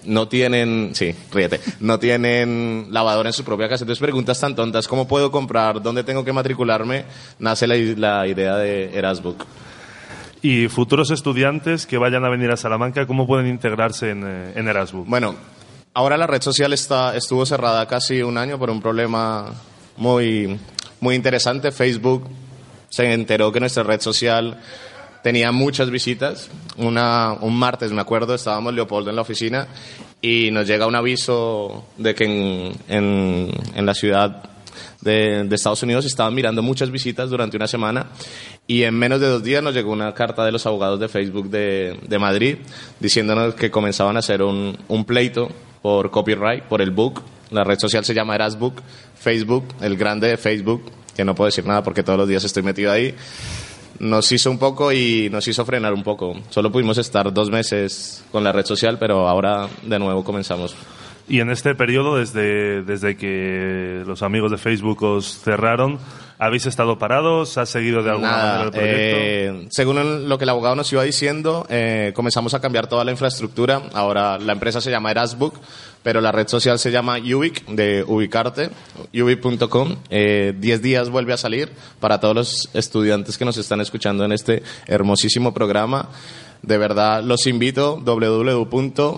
[0.05, 3.85] no tienen, sí, ríete, no tienen lavador en su propia casa.
[3.85, 5.83] Entonces preguntas tan tontas, ¿cómo puedo comprar?
[5.83, 7.05] ¿Dónde tengo que matricularme?
[7.39, 9.45] Nace la, la idea de Erasbook.
[10.43, 14.67] Y futuros estudiantes que vayan a venir a Salamanca, ¿cómo pueden integrarse en, eh, en
[14.67, 15.07] Erasmus?
[15.07, 15.37] Bueno,
[15.95, 19.53] ahora la red social está, estuvo cerrada casi un año por un problema
[19.97, 20.59] muy,
[20.99, 21.71] muy interesante.
[21.71, 22.29] Facebook
[22.89, 24.61] se enteró que nuestra red social
[25.23, 26.51] tenía muchas visitas.
[26.77, 29.69] Una, un martes, me acuerdo, estábamos Leopoldo en la oficina
[30.23, 34.43] y nos llega un aviso de que en, en, en la ciudad
[35.03, 38.07] de, de Estados Unidos estaban mirando muchas visitas durante una semana
[38.67, 41.51] y en menos de dos días nos llegó una carta de los abogados de Facebook
[41.51, 42.57] de, de Madrid
[43.01, 45.51] diciéndonos que comenzaban a hacer un, un pleito
[45.83, 47.23] por copyright, por el book.
[47.51, 48.81] La red social se llama Erasbook,
[49.19, 52.63] Facebook, el grande de Facebook, que no puedo decir nada porque todos los días estoy
[52.63, 53.15] metido ahí
[53.99, 56.35] nos hizo un poco y nos hizo frenar un poco.
[56.51, 60.75] Solo pudimos estar dos meses con la red social, pero ahora de nuevo comenzamos.
[61.29, 65.99] Y en este periodo, desde, desde que los amigos de Facebook os cerraron,
[66.39, 67.57] ¿habéis estado parados?
[67.59, 69.63] ¿Has seguido de alguna Nada, manera el proyecto?
[69.63, 73.13] eh, según lo que el abogado nos iba diciendo, eh, comenzamos a cambiar toda la
[73.13, 73.83] infraestructura.
[73.95, 75.55] Ahora la empresa se llama Erasbook,
[76.03, 78.71] pero la red social se llama Ubic, de ubicarte,
[79.13, 79.97] ubic.com.
[80.11, 84.33] Eh, Diez días vuelve a salir para todos los estudiantes que nos están escuchando en
[84.33, 86.09] este hermosísimo programa.
[86.63, 89.17] De verdad, los invito, www.ubic.com.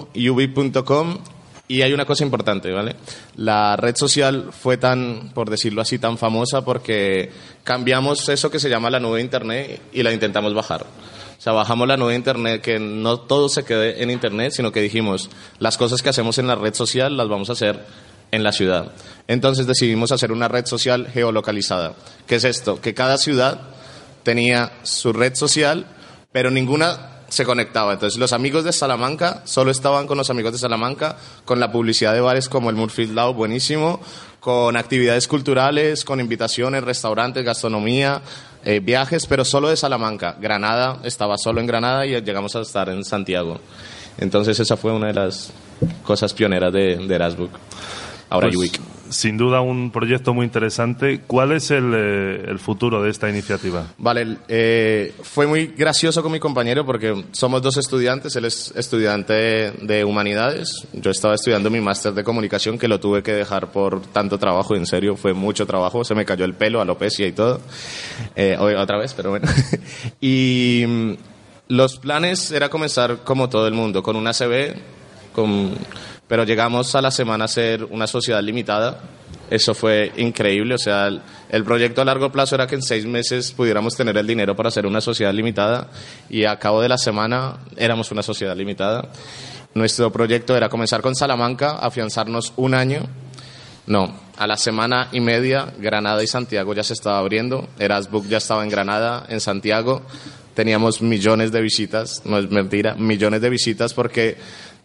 [1.66, 2.94] Y hay una cosa importante, ¿vale?
[3.36, 7.30] La red social fue tan, por decirlo así, tan famosa porque
[7.64, 10.84] cambiamos eso que se llama la nube de Internet y la intentamos bajar.
[11.44, 15.28] Sea, bajamos la nube Internet, que no todo se quede en Internet, sino que dijimos,
[15.58, 17.84] las cosas que hacemos en la red social las vamos a hacer
[18.30, 18.92] en la ciudad.
[19.28, 21.96] Entonces decidimos hacer una red social geolocalizada.
[22.26, 22.80] ¿Qué es esto?
[22.80, 23.60] Que cada ciudad
[24.22, 25.84] tenía su red social,
[26.32, 27.92] pero ninguna se conectaba.
[27.92, 32.14] Entonces los amigos de Salamanca solo estaban con los amigos de Salamanca, con la publicidad
[32.14, 34.00] de bares como el Murphy's Law, buenísimo,
[34.40, 38.22] con actividades culturales, con invitaciones, restaurantes, gastronomía,
[38.64, 40.36] eh, viajes, pero solo de Salamanca.
[40.40, 43.60] Granada estaba solo en Granada y llegamos a estar en Santiago.
[44.18, 45.52] Entonces esa fue una de las
[46.04, 47.50] cosas pioneras de, de Erasbook.
[48.30, 48.72] Ahora Pues.
[49.14, 51.20] Sin duda un proyecto muy interesante.
[51.24, 53.86] ¿Cuál es el, eh, el futuro de esta iniciativa?
[53.96, 58.34] Vale, eh, fue muy gracioso con mi compañero porque somos dos estudiantes.
[58.34, 60.88] Él es estudiante de humanidades.
[60.92, 64.74] Yo estaba estudiando mi máster de comunicación que lo tuve que dejar por tanto trabajo.
[64.74, 66.02] En serio, fue mucho trabajo.
[66.02, 67.60] Se me cayó el pelo, alopecia y todo.
[68.34, 69.46] Eh, otra vez, pero bueno.
[70.20, 71.12] y mm,
[71.68, 74.74] los planes era comenzar como todo el mundo, con una CB,
[75.32, 75.76] con,
[76.28, 79.00] pero llegamos a la semana a ser una sociedad limitada.
[79.50, 80.74] Eso fue increíble.
[80.74, 84.26] O sea, el, proyecto a largo plazo era que en seis meses pudiéramos tener el
[84.26, 85.88] dinero para hacer una sociedad limitada
[86.30, 89.08] y a cabo de la semana éramos una sociedad limitada.
[89.74, 93.02] Nuestro proyecto era comenzar con Salamanca, afianzarnos un año.
[93.86, 97.68] No, a la semana y media Granada y Santiago ya se estaba abriendo.
[97.78, 100.02] Erasbook ya estaba en Granada, en Santiago.
[100.54, 104.36] Teníamos millones de visitas, no es mentira, millones de visitas porque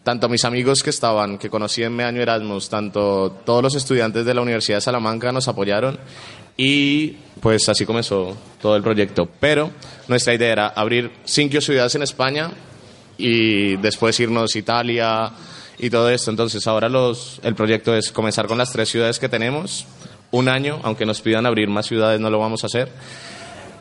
[0.02, 4.24] tanto mis amigos que estaban, que conocí en mi año Erasmus, tanto todos los estudiantes
[4.24, 5.98] de la Universidad de Salamanca nos apoyaron
[6.56, 9.28] y pues así comenzó todo el proyecto.
[9.40, 9.70] Pero
[10.08, 12.50] nuestra idea era abrir cinco ciudades en España
[13.16, 15.32] y después irnos a Italia
[15.78, 16.30] y todo esto.
[16.30, 19.86] Entonces ahora los, el proyecto es comenzar con las tres ciudades que tenemos,
[20.32, 22.90] un año, aunque nos pidan abrir más ciudades no lo vamos a hacer.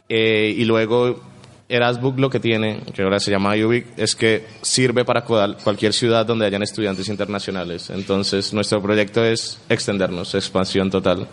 [0.08, 1.22] Eh, y luego
[1.70, 5.94] Erasbook lo que tiene, que ahora se llama Ubic, es que sirve para cual- cualquier
[5.94, 7.90] ciudad donde hayan estudiantes internacionales.
[7.92, 11.28] Entonces nuestro proyecto es extendernos, expansión total.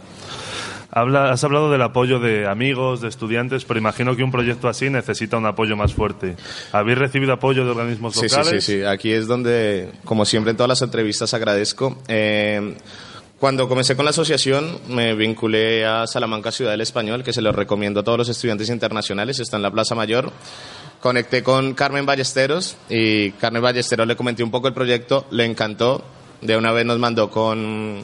[0.91, 4.89] Habla- has hablado del apoyo de amigos, de estudiantes, pero imagino que un proyecto así
[4.89, 6.37] necesita un apoyo más fuerte.
[6.73, 8.65] ¿Habéis recibido apoyo de organismos Sí, sí, locales?
[8.65, 8.85] sí, sí.
[8.85, 11.99] Aquí es donde, como siempre en todas las entrevistas, agradezco.
[12.09, 12.77] Eh,
[13.39, 17.53] cuando comencé con la asociación, me vinculé a Salamanca Ciudad del Español, que se lo
[17.53, 19.39] recomiendo a todos los estudiantes internacionales.
[19.41, 20.33] Está en la Plaza Mayor.
[21.03, 26.03] Conecté con Carmen Ballesteros y Carmen Ballesteros le comenté un poco el proyecto, le encantó.
[26.41, 28.01] De una vez nos mandó con,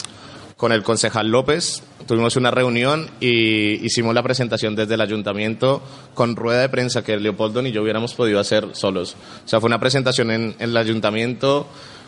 [0.58, 1.82] con el concejal López.
[2.06, 7.16] tuvimos una reunión y hicimos la presentación desde el ayuntamiento con rueda de prensa que
[7.16, 9.16] Leopoldo ni yo hubiéramos podido hacer solos.
[9.46, 11.66] O sea, fue una presentación en, en el ayuntamiento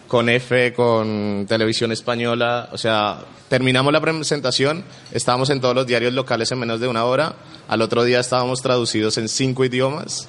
[0.09, 2.69] con F, con Televisión Española.
[2.73, 7.05] O sea, terminamos la presentación, estábamos en todos los diarios locales en menos de una
[7.05, 7.35] hora.
[7.69, 10.29] Al otro día estábamos traducidos en cinco idiomas.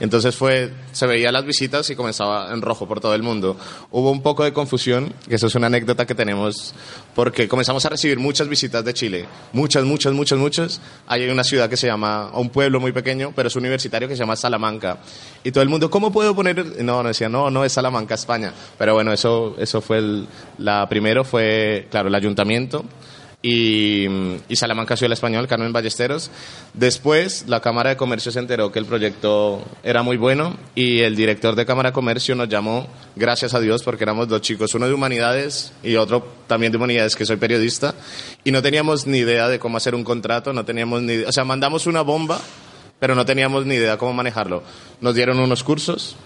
[0.00, 3.56] Entonces fue, se veía las visitas y comenzaba en rojo por todo el mundo.
[3.90, 6.74] Hubo un poco de confusión, que eso es una anécdota que tenemos,
[7.14, 9.26] porque comenzamos a recibir muchas visitas de Chile.
[9.52, 10.80] Muchas, muchas, muchas, muchas.
[11.06, 14.20] Hay una ciudad que se llama, un pueblo muy pequeño, pero es universitario que se
[14.20, 14.98] llama Salamanca.
[15.44, 16.82] Y todo el mundo, ¿cómo puedo poner?
[16.82, 18.52] No, no decía, no, no es Salamanca, España.
[18.76, 20.26] Pero bueno, eso, eso fue el,
[20.88, 22.84] primero fue, claro, el ayuntamiento
[23.44, 24.06] y,
[24.48, 26.30] y Salamanca Ciudad Español, Carmen Ballesteros.
[26.72, 31.14] Después, la Cámara de Comercio se enteró que el proyecto era muy bueno y el
[31.14, 34.86] director de Cámara de Comercio nos llamó, gracias a Dios, porque éramos dos chicos, uno
[34.86, 37.94] de Humanidades y otro también de Humanidades, que soy periodista,
[38.44, 41.44] y no teníamos ni idea de cómo hacer un contrato, no teníamos ni o sea,
[41.44, 42.40] mandamos una bomba,
[42.98, 44.62] pero no teníamos ni idea cómo manejarlo.
[45.02, 46.16] Nos dieron unos cursos,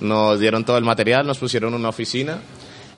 [0.00, 2.38] nos dieron todo el material, nos pusieron una oficina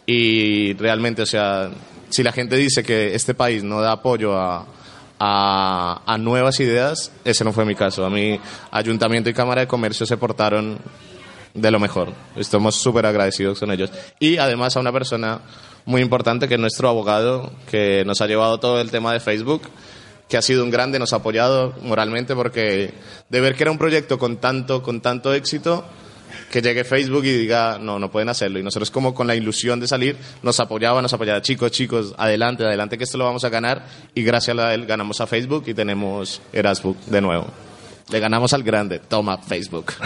[0.07, 1.69] y realmente, o sea,
[2.09, 4.67] si la gente dice que este país no da apoyo a,
[5.19, 8.05] a, a nuevas ideas, ese no fue mi caso.
[8.05, 8.39] A mí,
[8.71, 10.79] Ayuntamiento y Cámara de Comercio se portaron
[11.55, 12.13] de lo mejor.
[12.37, 13.91] Estamos súper agradecidos con ellos.
[14.21, 15.41] Y además a una persona
[15.87, 19.63] muy importante que es nuestro abogado, que nos ha llevado todo el tema de Facebook,
[20.29, 22.93] que ha sido un grande, nos ha apoyado moralmente porque
[23.29, 25.85] de ver que era un proyecto con tanto, con tanto éxito,
[26.51, 28.59] que llegue Facebook y diga, no, no pueden hacerlo.
[28.59, 32.65] Y nosotros como con la ilusión de salir, nos apoyaba, nos apoyaba, chicos, chicos, adelante,
[32.65, 33.87] adelante, que esto lo vamos a ganar.
[34.15, 37.47] Y gracias a él ganamos a Facebook y tenemos Erasbook de nuevo.
[38.09, 39.93] Le ganamos al grande, toma Facebook.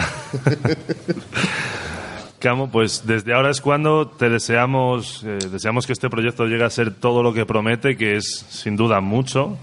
[2.39, 6.71] Camo, pues desde ahora es cuando te deseamos, eh, deseamos que este proyecto llegue a
[6.71, 9.59] ser todo lo que promete, que es sin duda mucho.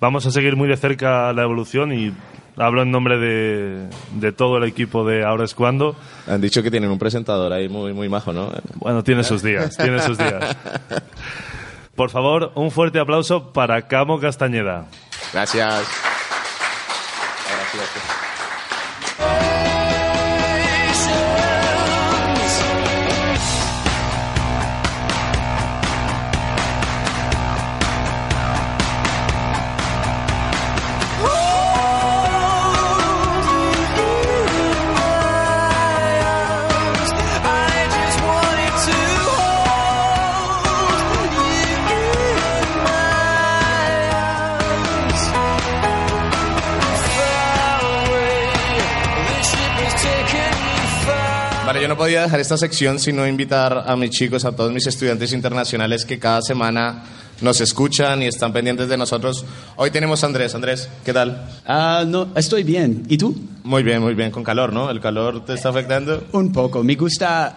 [0.00, 2.14] Vamos a seguir muy de cerca la evolución y
[2.56, 5.96] hablo en nombre de, de todo el equipo de Ahora es cuando.
[6.26, 8.52] Han dicho que tienen un presentador ahí muy, muy majo, ¿no?
[8.74, 10.56] Bueno, tiene sus días, tiene sus días.
[11.94, 14.86] Por favor, un fuerte aplauso para Camo Castañeda.
[15.32, 16.15] Gracias.
[51.96, 56.04] No podía dejar esta sección sino invitar a mis chicos, a todos mis estudiantes internacionales
[56.04, 57.04] que cada semana
[57.40, 59.46] nos escuchan y están pendientes de nosotros.
[59.76, 60.54] Hoy tenemos a Andrés.
[60.54, 61.48] Andrés, ¿qué tal?
[61.64, 63.04] Ah, no, estoy bien.
[63.08, 63.34] ¿Y tú?
[63.64, 64.30] Muy bien, muy bien.
[64.30, 64.90] Con calor, ¿no?
[64.90, 66.24] ¿El calor te está afectando?
[66.32, 66.84] Un poco.
[66.84, 67.56] Me gusta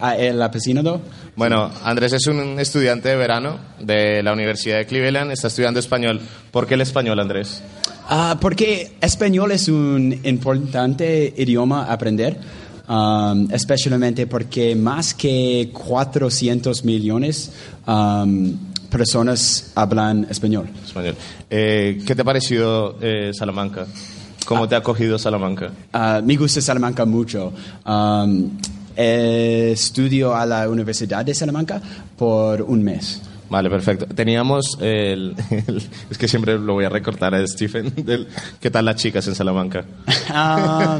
[0.00, 1.00] ah, el apasionado.
[1.34, 6.20] Bueno, Andrés es un estudiante de verano de la Universidad de Cleveland, está estudiando español.
[6.52, 7.60] ¿Por qué el español, Andrés?
[8.08, 12.38] Ah, porque español es un importante idioma a aprender,
[12.88, 17.52] um, especialmente porque más que 400 millones
[17.86, 18.56] um,
[18.90, 20.68] personas hablan español.
[20.84, 21.16] Español.
[21.50, 23.86] Eh, ¿Qué te ha parecido eh, Salamanca?
[24.44, 25.70] ¿Cómo te ha acogido Salamanca?
[25.92, 27.52] Ah, me gusta Salamanca mucho.
[27.86, 28.50] Um,
[28.96, 31.80] eh, estudio a la Universidad de Salamanca
[32.16, 33.20] por un mes.
[33.50, 34.06] Vale, perfecto.
[34.06, 37.92] Teníamos el, el- es que siempre lo voy a recortar a Stephen.
[37.96, 38.26] del-
[38.60, 39.84] ¿Qué tal las chicas en Salamanca?
[40.36, 40.98] Ah,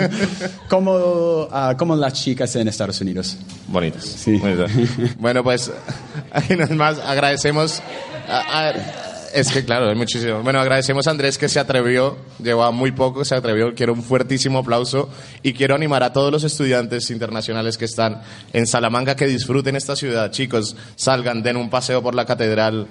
[0.68, 3.36] como, ah, como las chicas en Estados Unidos.
[3.68, 4.04] Bonitas.
[4.04, 4.40] Sí.
[5.18, 5.72] Bueno, pues
[6.68, 6.98] no más.
[6.98, 7.82] Agradecemos.
[8.28, 10.42] a- a- es que claro, hay muchísimo.
[10.42, 13.74] Bueno, agradecemos a Andrés que se atrevió, lleva muy poco, se atrevió.
[13.74, 15.08] Quiero un fuertísimo aplauso
[15.42, 18.22] y quiero animar a todos los estudiantes internacionales que están
[18.52, 20.30] en Salamanca que disfruten esta ciudad.
[20.30, 22.86] Chicos, salgan, den un paseo por la catedral,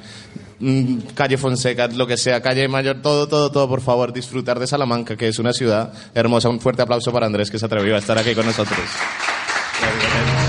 [0.60, 4.68] mm, calle Fonseca, lo que sea, calle Mayor, todo, todo, todo, por favor, disfrutar de
[4.68, 6.50] Salamanca, que es una ciudad hermosa.
[6.50, 8.80] Un fuerte aplauso para Andrés que se atrevió a estar aquí con nosotros.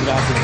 [0.04, 0.43] Come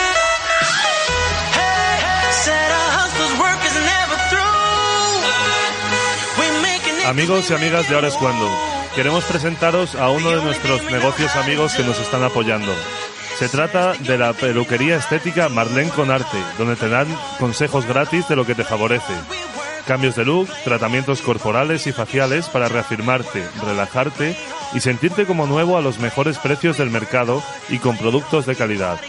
[7.05, 8.47] Amigos y amigas de Ahora es Cuando,
[8.95, 12.71] queremos presentaros a uno de nuestros negocios amigos que nos están apoyando.
[13.39, 17.07] Se trata de la peluquería estética Marlene con Arte, donde te dan
[17.39, 19.13] consejos gratis de lo que te favorece.
[19.87, 24.37] Cambios de look, tratamientos corporales y faciales para reafirmarte, relajarte
[24.73, 28.99] y sentirte como nuevo a los mejores precios del mercado y con productos de calidad.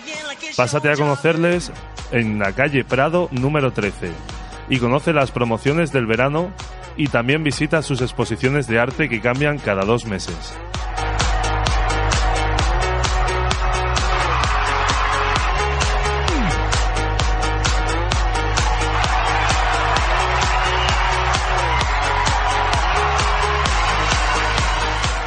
[0.57, 1.71] Pásate a conocerles
[2.11, 4.11] en la calle Prado número 13
[4.71, 6.53] y conoce las promociones del verano
[6.97, 10.55] y también visita sus exposiciones de arte que cambian cada dos meses.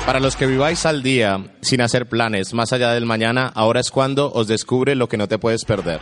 [0.05, 3.89] Para los que viváis al día sin hacer planes más allá del mañana, ahora es
[3.89, 5.99] cuando os descubre lo que no te puedes perder.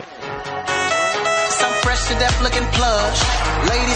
[3.68, 3.94] Ladies.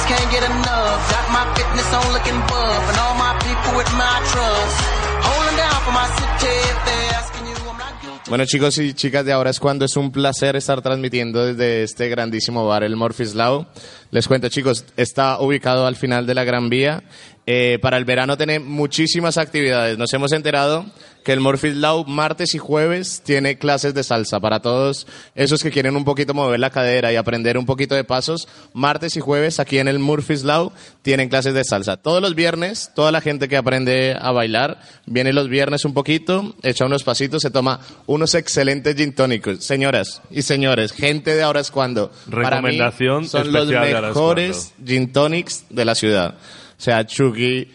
[8.30, 12.10] Bueno, chicos y chicas de ahora es cuando es un placer estar transmitiendo desde este
[12.10, 13.68] grandísimo bar, el Murphy's Law.
[14.12, 17.04] Les cuento, chicos, está ubicado al final de la Gran Vía.
[17.46, 19.98] Eh, para el verano tiene muchísimas actividades.
[19.98, 20.86] Nos hemos enterado
[21.28, 25.72] que el Murphy's Law martes y jueves tiene clases de salsa para todos esos que
[25.72, 28.48] quieren un poquito mover la cadera y aprender un poquito de pasos.
[28.72, 30.72] Martes y jueves aquí en el Murphy's Law
[31.02, 31.98] tienen clases de salsa.
[31.98, 36.56] Todos los viernes, toda la gente que aprende a bailar viene los viernes un poquito,
[36.64, 39.66] echa unos pasitos, se toma unos excelentes gin tónicos.
[39.66, 42.10] Señoras y señores, gente de ahora es cuando.
[42.32, 46.36] Para mí Recomendación son los mejores gin tonics de la ciudad.
[46.78, 47.68] O sea, Chucky,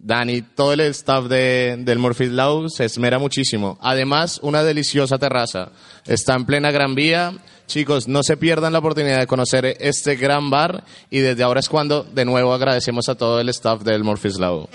[0.00, 3.78] Dani, todo el staff de, del Murphy's Law se esmera muchísimo.
[3.80, 5.70] Además, una deliciosa terraza.
[6.06, 7.34] Está en plena Gran Vía.
[7.66, 11.68] Chicos, no se pierdan la oportunidad de conocer este gran bar y desde ahora es
[11.68, 14.68] cuando de nuevo agradecemos a todo el staff del Murphy's Law.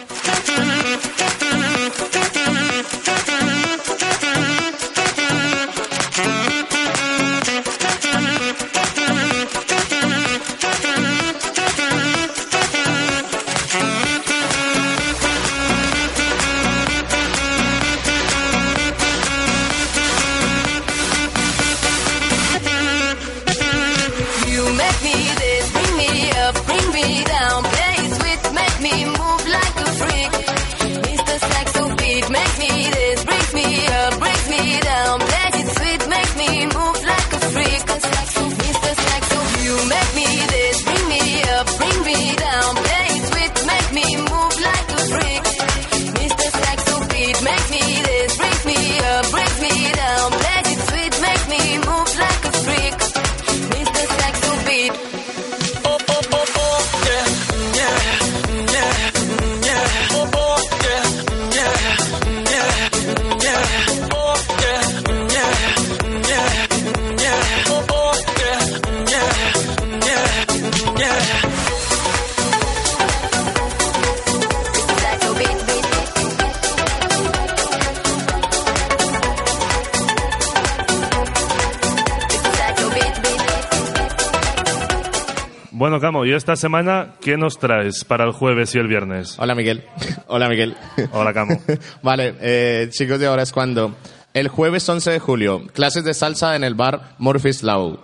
[86.25, 89.37] ¿Y esta semana qué nos traes para el jueves y el viernes?
[89.39, 89.83] Hola, Miguel.
[90.27, 90.75] Hola, Miguel.
[91.11, 91.61] Hola, Camo.
[92.03, 93.95] Vale, eh, chicos de ahora es cuando.
[94.33, 97.99] El jueves 11 de julio, clases de salsa en el bar Murphy's Law.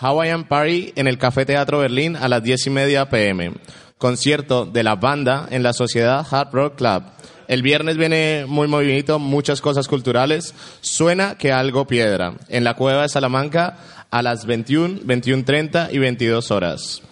[0.00, 3.52] Hawaiian Party en el Café Teatro Berlín a las 10 y media pm.
[3.98, 7.02] Concierto de la banda en la Sociedad Hard Rock Club.
[7.48, 10.54] El viernes viene muy movidito, muchas cosas culturales.
[10.80, 12.34] Suena que algo piedra.
[12.48, 13.78] En la Cueva de Salamanca
[14.10, 17.02] a las 21, 21.30 y 22 horas.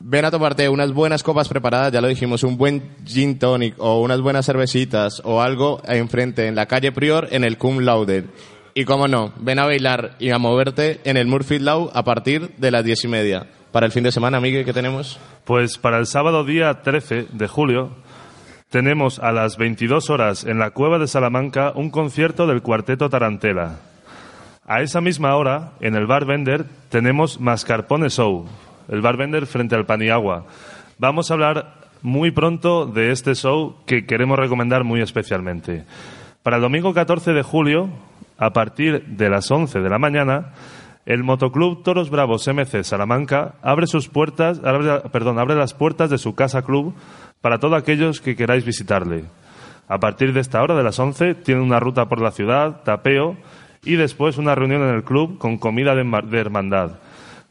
[0.00, 4.00] Ven a tomarte unas buenas copas preparadas, ya lo dijimos, un buen gin tonic o
[4.00, 8.24] unas buenas cervecitas o algo enfrente en la calle Prior en el Cum Laude.
[8.74, 12.50] Y como no, ven a bailar y a moverte en el Murphy Law a partir
[12.56, 13.46] de las diez y media.
[13.70, 15.18] Para el fin de semana, Miguel, ¿qué tenemos?
[15.44, 18.01] Pues para el sábado día 13 de julio
[18.72, 23.80] tenemos a las 22 horas en la Cueva de Salamanca un concierto del Cuarteto Tarantela.
[24.66, 28.46] A esa misma hora, en el Bar Vender, tenemos Mascarpone Show,
[28.88, 30.46] el Bar Vender frente al Paniagua.
[30.96, 35.84] Vamos a hablar muy pronto de este show que queremos recomendar muy especialmente.
[36.42, 37.90] Para el domingo 14 de julio,
[38.38, 40.54] a partir de las 11 de la mañana,
[41.04, 44.60] el Motoclub Toros Bravos MC Salamanca abre sus puertas,
[45.12, 46.94] perdón, abre las puertas de su casa club
[47.42, 49.24] para todos aquellos que queráis visitarle.
[49.88, 53.36] A partir de esta hora, de las 11, tienen una ruta por la ciudad, tapeo
[53.84, 56.92] y después una reunión en el club con comida de hermandad.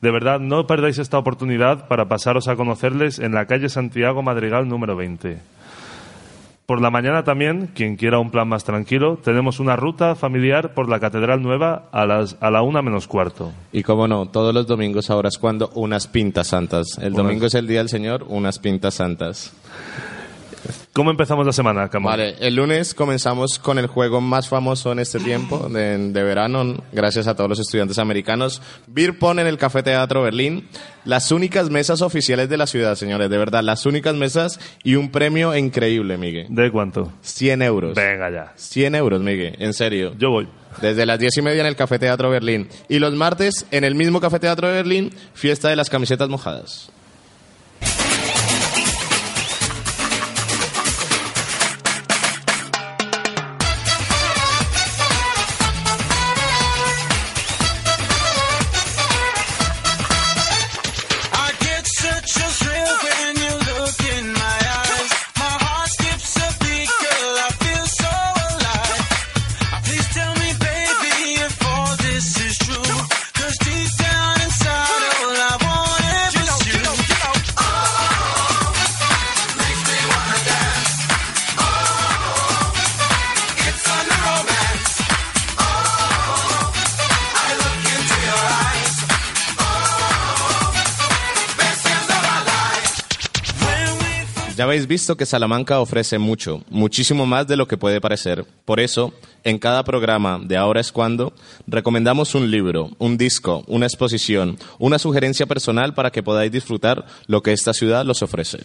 [0.02, 4.68] De verdad, no perdáis esta oportunidad para pasaros a conocerles en la calle Santiago Madrigal
[4.68, 5.38] número 20.
[6.72, 10.88] Por la mañana también, quien quiera un plan más tranquilo, tenemos una ruta familiar por
[10.88, 13.52] la Catedral Nueva a, las, a la una menos cuarto.
[13.74, 16.98] Y como no, todos los domingos ahora es cuando unas pintas santas.
[17.02, 19.52] El Unas- domingo es el día del Señor, unas pintas santas.
[20.94, 21.90] ¿Cómo empezamos la semana?
[22.02, 26.84] Vale, el lunes comenzamos con el juego más famoso en este tiempo de, de verano,
[26.92, 28.62] gracias a todos los estudiantes americanos.
[28.88, 30.68] Beer Pong en el Café Teatro Berlín.
[31.06, 35.10] Las únicas mesas oficiales de la ciudad, señores, de verdad, las únicas mesas y un
[35.10, 36.46] premio increíble, Miguel.
[36.50, 37.12] ¿De cuánto?
[37.22, 37.96] 100 euros.
[37.96, 38.54] Venga ya.
[38.56, 40.14] 100 euros, Miguel, en serio.
[40.18, 40.48] Yo voy.
[40.82, 42.70] Desde las 10 y media en el Café Teatro Berlín.
[42.88, 46.92] Y los martes, en el mismo Café Teatro de Berlín, fiesta de las camisetas mojadas.
[94.62, 98.46] Ya habéis visto que Salamanca ofrece mucho, muchísimo más de lo que puede parecer.
[98.64, 99.12] Por eso,
[99.44, 101.34] en cada programa de Ahora es cuando,
[101.66, 107.42] recomendamos un libro, un disco, una exposición, una sugerencia personal para que podáis disfrutar lo
[107.42, 108.60] que esta ciudad los ofrece.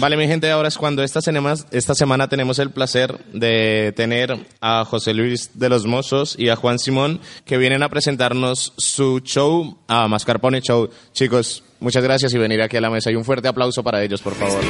[0.00, 5.12] Vale, mi gente, ahora es cuando esta semana, tenemos el placer de tener a José
[5.12, 10.08] Luis de los Mozos y a Juan Simón que vienen a presentarnos su show, a
[10.08, 10.88] Mascarpone Show.
[11.12, 14.22] Chicos, muchas gracias y venir aquí a la mesa y un fuerte aplauso para ellos,
[14.22, 14.62] por favor.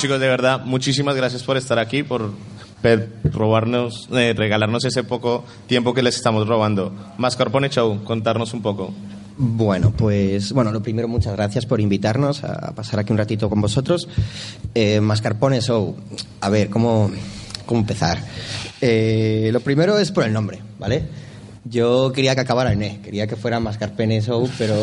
[0.00, 2.30] Chicos, de verdad, muchísimas gracias por estar aquí, por
[3.22, 6.90] robarnos, eh, regalarnos ese poco tiempo que les estamos robando.
[7.18, 8.94] Mascarpone Show, contarnos un poco.
[9.36, 13.60] Bueno, pues bueno, lo primero, muchas gracias por invitarnos a pasar aquí un ratito con
[13.60, 14.08] vosotros.
[14.74, 15.94] Eh, Mascarpone Show,
[16.40, 17.10] a ver, ¿cómo,
[17.66, 18.24] cómo empezar?
[18.80, 21.04] Eh, lo primero es por el nombre, ¿vale?
[21.64, 24.80] Yo quería que acabara en E, quería que fuera Mascarpone Show, pero,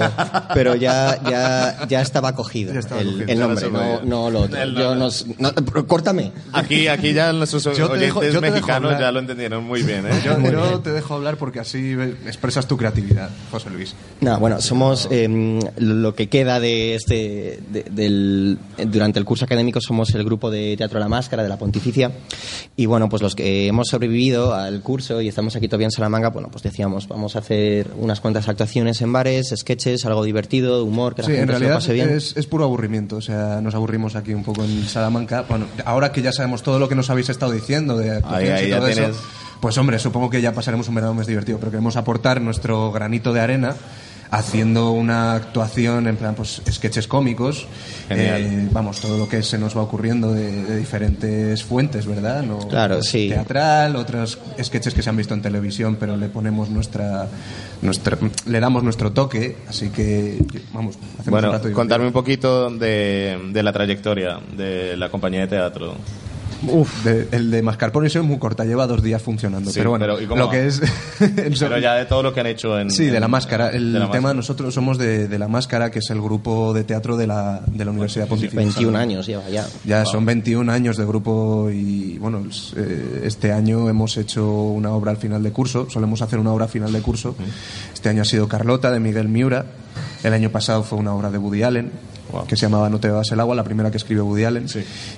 [0.54, 4.62] pero ya, ya, ya estaba cogido Ya estaba el, cogido, nombre, no, no lo otro.
[4.62, 5.52] El Yo nos- no-
[5.88, 6.32] córtame.
[6.54, 10.06] Aquí, aquí ya nuestros Yo te oyentes dejo- yo mexicanos ya lo entendieron muy bien,
[10.06, 10.22] ¿eh?
[10.24, 11.94] Yo, yo te dejo hablar porque así
[12.28, 13.96] expresas tu creatividad, José Luis.
[14.22, 19.82] No, bueno, somos eh, lo que queda de este de- del durante el curso académico
[19.82, 22.12] somos el grupo de Teatro La Máscara de la Pontificia
[22.76, 26.30] y bueno, pues los que hemos sobrevivido al curso y estamos aquí todavía en Salamanca,
[26.30, 31.16] bueno, pues decíamos, vamos a hacer unas cuantas actuaciones en bares, sketches, algo divertido, humor,
[31.16, 32.10] que la Sí, en gente se lo realidad pase bien.
[32.10, 33.18] es, es puro aburrimiento.
[33.18, 35.44] O sea, nos aburrimos aquí un poco en Salamanca.
[35.50, 38.68] Bueno, ahora que ya sabemos todo lo que nos habéis estado diciendo de actuaciones ahí
[38.68, 39.18] y ya todo eso, tienes-
[39.60, 41.58] pues hombre, supongo que ya pasaremos un verano más divertido.
[41.60, 43.76] Pero queremos aportar nuestro granito de arena
[44.32, 47.66] haciendo una actuación en plan, pues, sketches cómicos.
[48.10, 52.44] Eh, vamos, todo lo que se nos va ocurriendo de, de diferentes fuentes, ¿verdad?
[52.44, 53.30] No, Claro, sí.
[53.30, 57.28] Teatral, otros sketches que se han visto en televisión, pero le ponemos nuestra,
[57.82, 59.58] nuestra le damos nuestro toque.
[59.68, 60.38] Así que,
[60.74, 61.74] vamos, hacemos un Bueno, rato divertido.
[61.76, 65.96] contarme un poquito de, de la trayectoria de la compañía de teatro.
[66.68, 69.70] Uf, de- el de Mascarpone es muy corta, lleva dos días funcionando.
[69.70, 70.52] Sí, pero bueno, pero ¿y cómo lo va?
[70.54, 70.82] que es.
[71.60, 72.90] Pero ya de todo lo que han hecho en...
[72.92, 73.70] Sí, de la máscara.
[73.70, 74.34] El de la tema, máscara.
[74.36, 77.86] nosotros somos de, de la máscara, que es el grupo de teatro de la, de
[77.86, 78.60] la Universidad Pontificia.
[78.60, 79.68] 21 años lleva ya.
[79.86, 82.44] Ya son 21 años de grupo y bueno,
[82.76, 86.66] eh, este año hemos hecho una obra al final de curso, solemos hacer una obra
[86.66, 87.36] al final de curso.
[87.94, 89.66] Este año ha sido Carlota de Miguel Miura,
[90.24, 91.92] el año pasado fue una obra de Woody Allen
[92.48, 94.68] que se llamaba No te bebas el agua, la primera que escribió Woody Allen.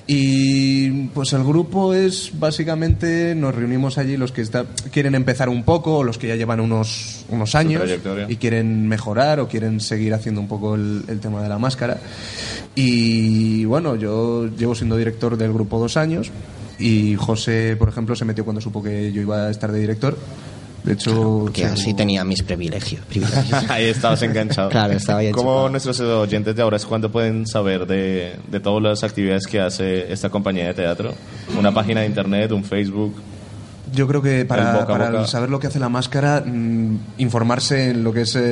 [0.06, 5.62] Y pues el grupo es básicamente, nos reunimos allí los que está- quieren empezar un
[5.64, 7.82] poco, o los que ya llevan unos, unos años
[8.30, 11.98] y quieren mejorar o quieren seguir haciendo un poco el, el tema de la máscara.
[12.74, 16.30] Y bueno, yo llevo siendo director del grupo dos años
[16.78, 20.16] y José, por ejemplo, se metió cuando supo que yo iba a estar de director.
[20.84, 23.04] De hecho, Que así tenía mis privilegios.
[23.06, 23.64] privilegios.
[23.70, 24.70] Ahí estabas enganchado.
[24.70, 28.82] Claro, estaba ahí ¿Cómo nuestros oyentes de ahora es cuando pueden saber de, de todas
[28.82, 31.14] las actividades que hace esta compañía de teatro?
[31.58, 33.14] Una página de internet, un Facebook.
[33.92, 35.26] Yo creo que para, boca para boca.
[35.26, 38.42] saber lo que hace la máscara, mm, informarse en lo que es el,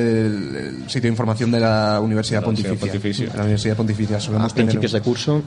[0.55, 2.91] el sitio de información de la Universidad La Universidad Pontificia.
[2.99, 3.27] Pontificia.
[3.35, 4.17] La Universidad Pontificia.
[4.17, 5.41] A principios de curso.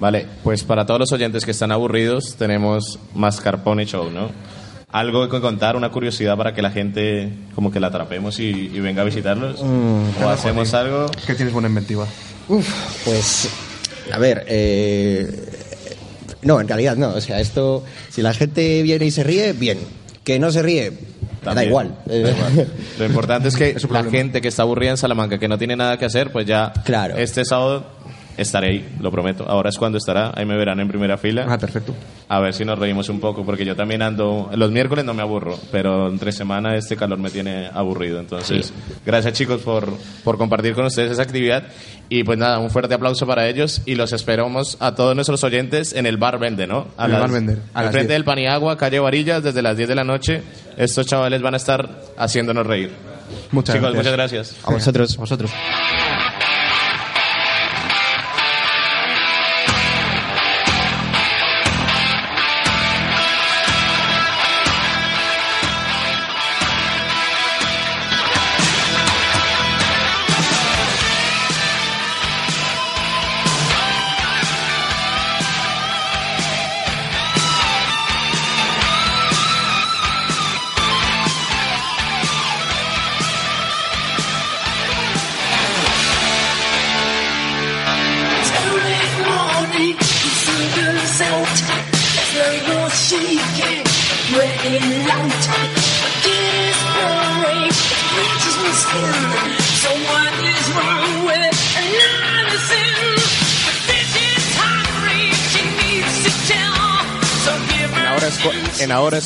[0.00, 4.30] Vale, pues para todos los oyentes que están aburridos, tenemos Mascarpone Show, ¿no?
[4.92, 8.80] Algo que contar, una curiosidad para que la gente como que la atrapemos y, y
[8.80, 9.62] venga a visitarlos.
[9.62, 10.22] Mm.
[10.22, 11.06] o hacemos algo.
[11.26, 12.06] Que tienes buena inventiva.
[12.48, 12.68] Uf,
[13.04, 13.48] pues,
[14.12, 15.48] a ver, eh,
[16.42, 17.08] no, en realidad no.
[17.10, 19.78] O sea, esto, si la gente viene y se ríe, bien.
[20.24, 20.96] Que no se ríe, da
[21.54, 21.68] También.
[21.68, 21.98] igual.
[22.04, 22.68] Da igual.
[22.98, 25.96] Lo importante es que la gente que está aburrida en Salamanca, que no tiene nada
[25.98, 27.16] que hacer, pues ya Claro.
[27.16, 27.86] este sábado
[28.36, 29.44] estaré ahí, lo prometo.
[29.48, 31.46] Ahora es cuando estará, ahí me verán en primera fila.
[31.48, 31.94] Ah, perfecto.
[32.28, 34.50] A ver si nos reímos un poco, porque yo también ando.
[34.54, 38.18] Los miércoles no me aburro, pero entre semana este calor me tiene aburrido.
[38.20, 38.72] Entonces,
[39.04, 39.92] gracias chicos por,
[40.24, 41.64] por compartir con ustedes esa actividad.
[42.08, 45.94] Y pues nada, un fuerte aplauso para ellos y los esperamos a todos nuestros oyentes
[45.94, 46.88] en el Bar Vende, ¿no?
[46.98, 48.16] A En el las- Bar Vender, a las Enfrente 10.
[48.18, 50.42] del Paniagua, calle Varillas, desde las 10 de la noche.
[50.76, 52.90] Estos chavales van a estar haciéndonos reír.
[53.50, 53.96] Muchas chicos, gracias.
[53.96, 54.56] muchas gracias.
[54.64, 55.16] A vosotros.
[55.16, 55.50] A vosotros.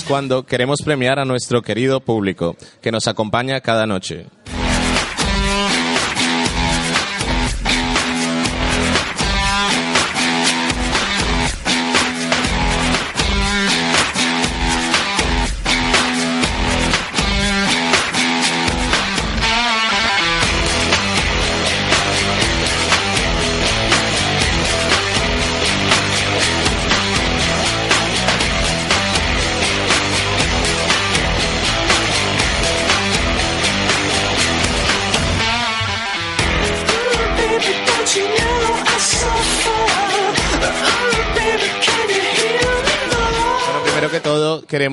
[0.06, 4.26] Cuando queremos premiar a nuestro querido público que nos acompaña cada noche.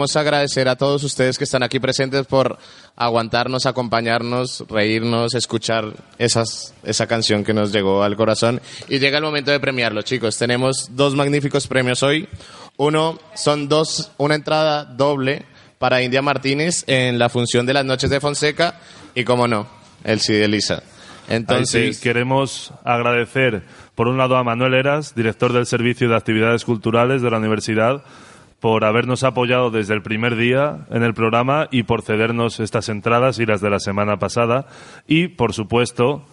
[0.04, 2.58] Queremos agradecer a todos ustedes que están aquí presentes por
[2.98, 8.60] aguantarnos, acompañarnos, reírnos, escuchar esas, esa canción que nos llegó al corazón.
[8.90, 10.38] Y llega el momento de premiarlo, chicos.
[10.38, 12.28] Tenemos dos magníficos premios hoy.
[12.76, 15.46] Uno, son dos, una entrada doble
[15.78, 18.82] para India Martínez en la función de las noches de Fonseca
[19.16, 19.70] y, como no,
[20.04, 20.84] el sí de Lisa.
[21.30, 23.64] Entonces, sí, queremos agradecer,
[23.96, 28.04] por un lado, a Manuel Eras, director del Servicio de Actividades Culturales de la Universidad,
[28.64, 33.38] por habernos apoyado desde el primer día en el programa y por cedernos estas entradas
[33.40, 34.68] y las de la semana pasada.
[35.06, 36.24] Y, por supuesto,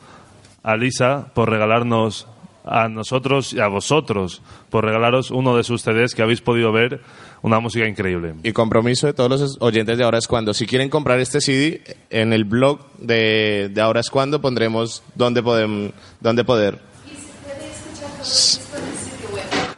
[0.63, 2.29] a Lisa por regalarnos
[2.65, 7.01] a nosotros y a vosotros por regalaros uno de sus CDs que habéis podido ver,
[7.43, 8.35] una música increíble.
[8.45, 10.55] Y compromiso de todos los oyentes de Ahora es Cuando.
[10.55, 15.43] Si quieren comprar este CD, en el blog de, de Ahora es Cuando pondremos dónde,
[15.43, 16.79] podem, dónde poder.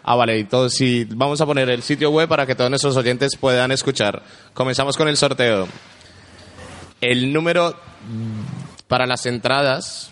[0.05, 2.97] Ah, vale, y todo, sí, vamos a poner el sitio web para que todos nuestros
[2.97, 4.23] oyentes puedan escuchar.
[4.53, 5.69] Comenzamos con el sorteo.
[7.01, 7.77] El número
[8.89, 10.11] para las entradas,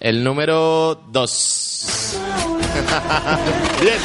[0.00, 2.16] el número 2.
[3.80, 3.98] Bien.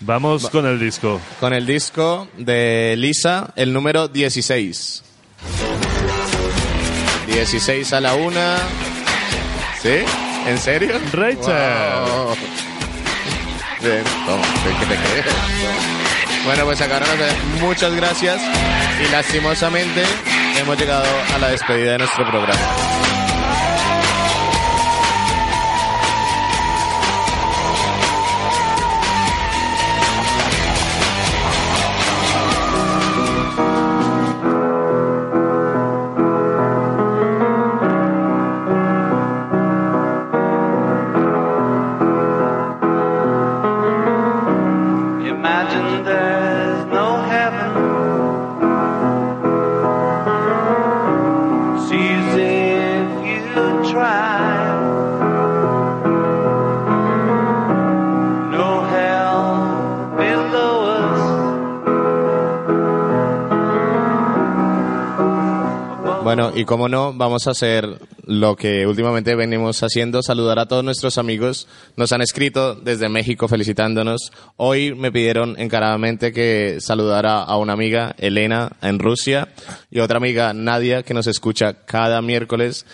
[0.00, 1.20] Vamos con el disco.
[1.38, 5.02] Con el disco de Lisa, el número 16.
[7.38, 8.56] 16 a la una.
[9.80, 10.00] ¿Sí?
[10.48, 10.98] ¿En serio?
[11.12, 11.38] Rachel.
[11.38, 12.36] Wow.
[13.80, 16.44] Bien, toma, ¿qué te?
[16.44, 17.16] Bueno, pues acabaron
[17.60, 18.40] muchas gracias
[19.00, 20.02] y lastimosamente
[20.56, 22.97] hemos llegado a la despedida de nuestro programa.
[46.04, 47.88] There's no heaven.
[66.28, 67.86] Bueno, y como no, vamos a hacer
[68.28, 71.66] lo que últimamente venimos haciendo, saludar a todos nuestros amigos.
[71.96, 74.32] Nos han escrito desde México felicitándonos.
[74.58, 79.48] Hoy me pidieron encaradamente que saludara a una amiga, Elena, en Rusia,
[79.90, 82.84] y otra amiga, Nadia, que nos escucha cada miércoles.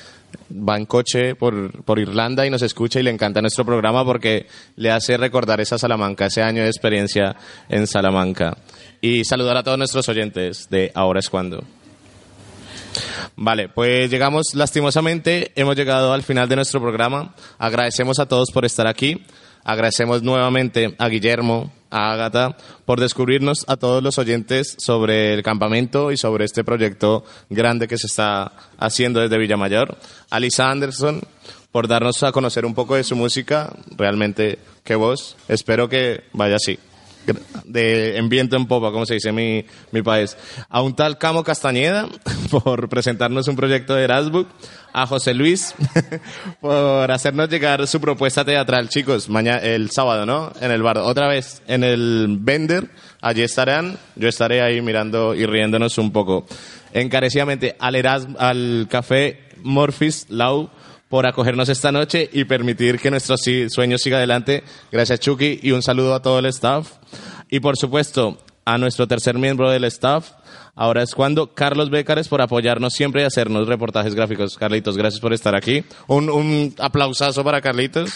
[0.52, 4.46] Va en coche por, por Irlanda y nos escucha y le encanta nuestro programa porque
[4.76, 7.34] le hace recordar esa Salamanca, ese año de experiencia
[7.68, 8.56] en Salamanca.
[9.00, 11.64] Y saludar a todos nuestros oyentes de Ahora es cuando.
[13.36, 17.34] Vale, pues llegamos lastimosamente, hemos llegado al final de nuestro programa.
[17.58, 19.22] Agradecemos a todos por estar aquí.
[19.64, 26.12] Agradecemos nuevamente a Guillermo, a Ágata, por descubrirnos a todos los oyentes sobre el campamento
[26.12, 29.96] y sobre este proyecto grande que se está haciendo desde Villamayor.
[30.28, 31.22] A Lisa Anderson,
[31.72, 33.72] por darnos a conocer un poco de su música.
[33.96, 35.36] Realmente, qué voz.
[35.48, 36.78] Espero que vaya así
[37.64, 40.36] de en viento en popa, como se dice en mi, mi país.
[40.68, 42.08] A un tal Camo Castañeda
[42.50, 44.46] por presentarnos un proyecto de Erasmus.
[44.92, 45.74] A José Luis
[46.60, 50.52] por hacernos llegar su propuesta teatral, chicos, mañana, el sábado, ¿no?
[50.60, 50.98] En el bar.
[50.98, 52.90] Otra vez en el Vender.
[53.20, 53.98] Allí estarán.
[54.14, 56.46] Yo estaré ahí mirando y riéndonos un poco.
[56.92, 60.70] Encarecidamente al, Erasmus, al café Morphis Lau
[61.08, 64.64] por acogernos esta noche y permitir que nuestro sueño siga adelante.
[64.90, 66.92] Gracias, Chucky, y un saludo a todo el staff.
[67.50, 70.30] Y por supuesto, a nuestro tercer miembro del staff.
[70.74, 74.56] Ahora es cuando Carlos Bécares por apoyarnos siempre y hacernos reportajes gráficos.
[74.56, 75.84] Carlitos, gracias por estar aquí.
[76.08, 78.10] Un, un aplausazo para Carlitos.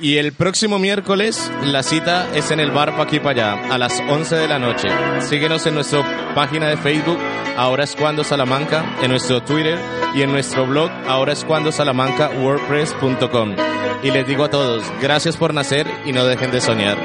[0.00, 3.78] Y el próximo miércoles la cita es en el bar pa' aquí para allá, a
[3.78, 4.88] las 11 de la noche.
[5.20, 7.18] Síguenos en nuestra página de Facebook,
[7.56, 9.78] Ahora es cuando Salamanca, en nuestro Twitter
[10.14, 13.56] y en nuestro blog, ahora es cuando Salamanca, wordpress.com.
[14.02, 16.98] Y les digo a todos, gracias por nacer y no dejen de soñar.